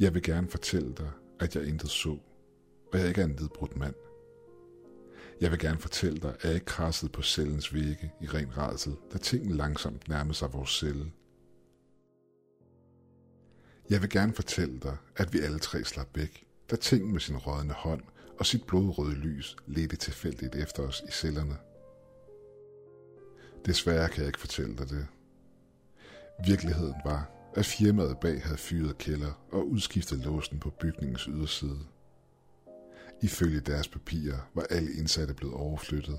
Jeg 0.00 0.14
vil 0.14 0.22
gerne 0.22 0.48
fortælle 0.48 0.94
dig, 0.94 1.10
at 1.40 1.56
jeg 1.56 1.66
intet 1.66 1.90
så, 1.90 2.18
og 2.92 2.98
jeg 2.98 3.08
ikke 3.08 3.20
er 3.20 3.24
en 3.24 3.36
nedbrudt 3.40 3.76
mand. 3.76 3.94
Jeg 5.40 5.50
vil 5.50 5.58
gerne 5.58 5.78
fortælle 5.78 6.20
dig, 6.20 6.34
at 6.34 6.44
jeg 6.44 6.54
ikke 6.54 6.66
krassede 6.66 7.12
på 7.12 7.22
cellens 7.22 7.74
vægge 7.74 8.12
i 8.20 8.26
ren 8.26 8.56
redsel, 8.56 8.96
da 9.12 9.18
tingene 9.18 9.56
langsomt 9.56 10.08
nærmede 10.08 10.34
sig 10.34 10.52
vores 10.52 10.70
celle. 10.70 11.12
Jeg 13.90 14.02
vil 14.02 14.10
gerne 14.10 14.32
fortælle 14.32 14.80
dig, 14.80 14.96
at 15.16 15.32
vi 15.32 15.38
alle 15.38 15.58
tre 15.58 15.84
slap 15.84 16.08
væk, 16.14 16.46
da 16.70 16.76
ting 16.76 17.12
med 17.12 17.20
sin 17.20 17.36
rådne 17.36 17.72
hånd 17.72 18.02
og 18.38 18.46
sit 18.46 18.66
blodrøde 18.66 19.14
lys 19.14 19.56
ledte 19.66 19.96
tilfældigt 19.96 20.54
efter 20.54 20.82
os 20.82 21.02
i 21.08 21.10
cellerne. 21.10 21.56
Desværre 23.66 24.08
kan 24.08 24.18
jeg 24.18 24.26
ikke 24.26 24.40
fortælle 24.40 24.76
dig 24.76 24.88
det. 24.88 25.06
Virkeligheden 26.46 26.94
var, 27.04 27.37
at 27.58 27.66
firmaet 27.66 28.18
bag 28.18 28.42
havde 28.42 28.58
fyret 28.58 28.98
kælder 28.98 29.32
og 29.52 29.68
udskiftet 29.68 30.18
låsen 30.18 30.58
på 30.58 30.70
bygningens 30.70 31.22
yderside. 31.22 31.80
Ifølge 33.22 33.60
deres 33.60 33.88
papirer 33.88 34.38
var 34.54 34.62
alle 34.70 34.92
indsatte 34.92 35.34
blevet 35.34 35.54
overflyttet, 35.54 36.18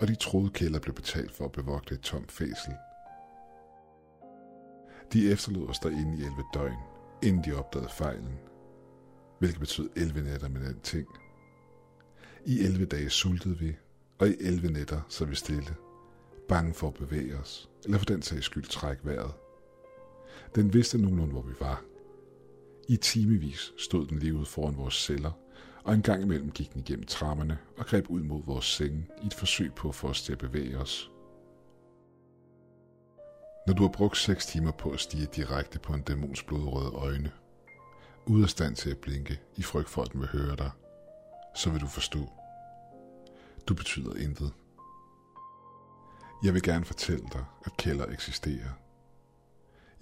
og 0.00 0.08
de 0.08 0.14
troede 0.14 0.50
kælder 0.50 0.80
blev 0.80 0.94
betalt 0.94 1.32
for 1.32 1.44
at 1.44 1.52
bevogte 1.52 1.94
et 1.94 2.00
tomt 2.00 2.32
fæsel. 2.32 2.74
De 5.12 5.32
efterlod 5.32 5.68
os 5.68 5.78
derinde 5.78 6.18
i 6.18 6.24
11 6.24 6.42
døgn, 6.54 6.78
inden 7.22 7.44
de 7.44 7.58
opdagede 7.58 7.90
fejlen, 7.90 8.38
hvilket 9.38 9.60
betød 9.60 9.90
11 9.96 10.22
nætter 10.22 10.48
med 10.48 10.60
den 10.60 10.80
ting. 10.80 11.06
I 12.46 12.60
11 12.60 12.84
dage 12.84 13.10
sultede 13.10 13.58
vi, 13.58 13.76
og 14.18 14.28
i 14.28 14.36
11 14.40 14.70
nætter 14.72 15.00
så 15.08 15.24
vi 15.24 15.34
stille, 15.34 15.74
bange 16.48 16.74
for 16.74 16.88
at 16.88 16.94
bevæge 16.94 17.38
os, 17.38 17.70
eller 17.84 17.98
for 17.98 18.04
den 18.04 18.22
sags 18.22 18.44
skyld 18.46 18.64
trække 18.64 19.04
vejret. 19.04 19.32
Den 20.54 20.74
vidste 20.74 20.98
nogenlunde, 20.98 21.32
hvor 21.32 21.42
vi 21.42 21.54
var. 21.60 21.82
I 22.88 22.96
timevis 22.96 23.72
stod 23.78 24.06
den 24.06 24.18
lige 24.18 24.34
ud 24.34 24.44
foran 24.44 24.76
vores 24.76 24.94
celler, 24.94 25.30
og 25.84 25.94
en 25.94 26.02
gang 26.02 26.22
imellem 26.22 26.50
gik 26.50 26.72
den 26.72 26.80
igennem 26.80 27.06
trammerne 27.06 27.58
og 27.78 27.86
greb 27.86 28.10
ud 28.10 28.22
mod 28.22 28.42
vores 28.44 28.64
senge 28.64 29.06
i 29.22 29.26
et 29.26 29.34
forsøg 29.34 29.74
på 29.74 29.88
at 29.88 29.94
få 29.94 30.08
os 30.08 30.22
til 30.22 30.32
at 30.32 30.38
bevæge 30.38 30.78
os. 30.78 31.10
Når 33.66 33.74
du 33.74 33.82
har 33.82 33.90
brugt 33.90 34.16
6 34.16 34.46
timer 34.46 34.72
på 34.72 34.90
at 34.90 35.00
stige 35.00 35.28
direkte 35.36 35.78
på 35.78 35.92
en 35.94 36.02
dæmons 36.02 36.42
blodrøde 36.42 36.90
øjne, 36.90 37.32
ude 38.26 38.42
af 38.42 38.50
stand 38.50 38.76
til 38.76 38.90
at 38.90 38.98
blinke 38.98 39.40
i 39.56 39.62
frygt 39.62 39.88
for, 39.88 40.02
at 40.02 40.12
den 40.12 40.20
vil 40.20 40.28
høre 40.28 40.56
dig, 40.56 40.70
så 41.54 41.70
vil 41.70 41.80
du 41.80 41.86
forstå. 41.86 42.28
Du 43.68 43.74
betyder 43.74 44.16
intet. 44.16 44.52
Jeg 46.44 46.54
vil 46.54 46.62
gerne 46.62 46.84
fortælle 46.84 47.26
dig, 47.32 47.44
at 47.66 47.76
kælder 47.76 48.06
eksisterer. 48.06 48.81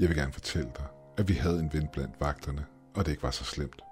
Jeg 0.00 0.08
vil 0.08 0.16
gerne 0.16 0.32
fortælle 0.32 0.70
dig, 0.78 0.86
at 1.16 1.28
vi 1.28 1.34
havde 1.34 1.60
en 1.60 1.72
ven 1.72 1.88
blandt 1.92 2.20
vagterne, 2.20 2.66
og 2.94 3.04
det 3.04 3.10
ikke 3.10 3.22
var 3.22 3.30
så 3.30 3.44
slemt. 3.44 3.82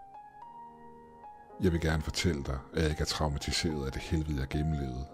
Jeg 1.63 1.73
vil 1.73 1.81
gerne 1.81 2.03
fortælle 2.03 2.45
dig, 2.45 2.59
at 2.75 2.83
jeg 2.83 2.91
ikke 2.91 3.01
er 3.01 3.07
traumatiseret 3.07 3.87
af 3.87 3.93
det 3.93 4.03
helvede, 4.03 4.41
jeg 4.41 4.49
gennemlevede. 4.49 5.07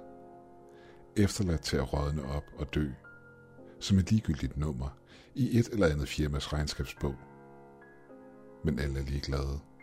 Efterladt 1.16 1.60
til 1.60 1.76
at 1.76 1.92
rådne 1.92 2.24
op 2.24 2.44
og 2.58 2.74
dø, 2.74 2.90
som 3.80 3.98
et 3.98 4.10
ligegyldigt 4.10 4.56
nummer 4.56 4.98
i 5.34 5.58
et 5.58 5.68
eller 5.68 5.86
andet 5.86 6.08
firmas 6.08 6.52
regnskabsbog. 6.52 7.14
Men 8.64 8.78
alle 8.78 9.00
er 9.00 9.04
ligeglade. 9.04 9.42
glade. 9.42 9.73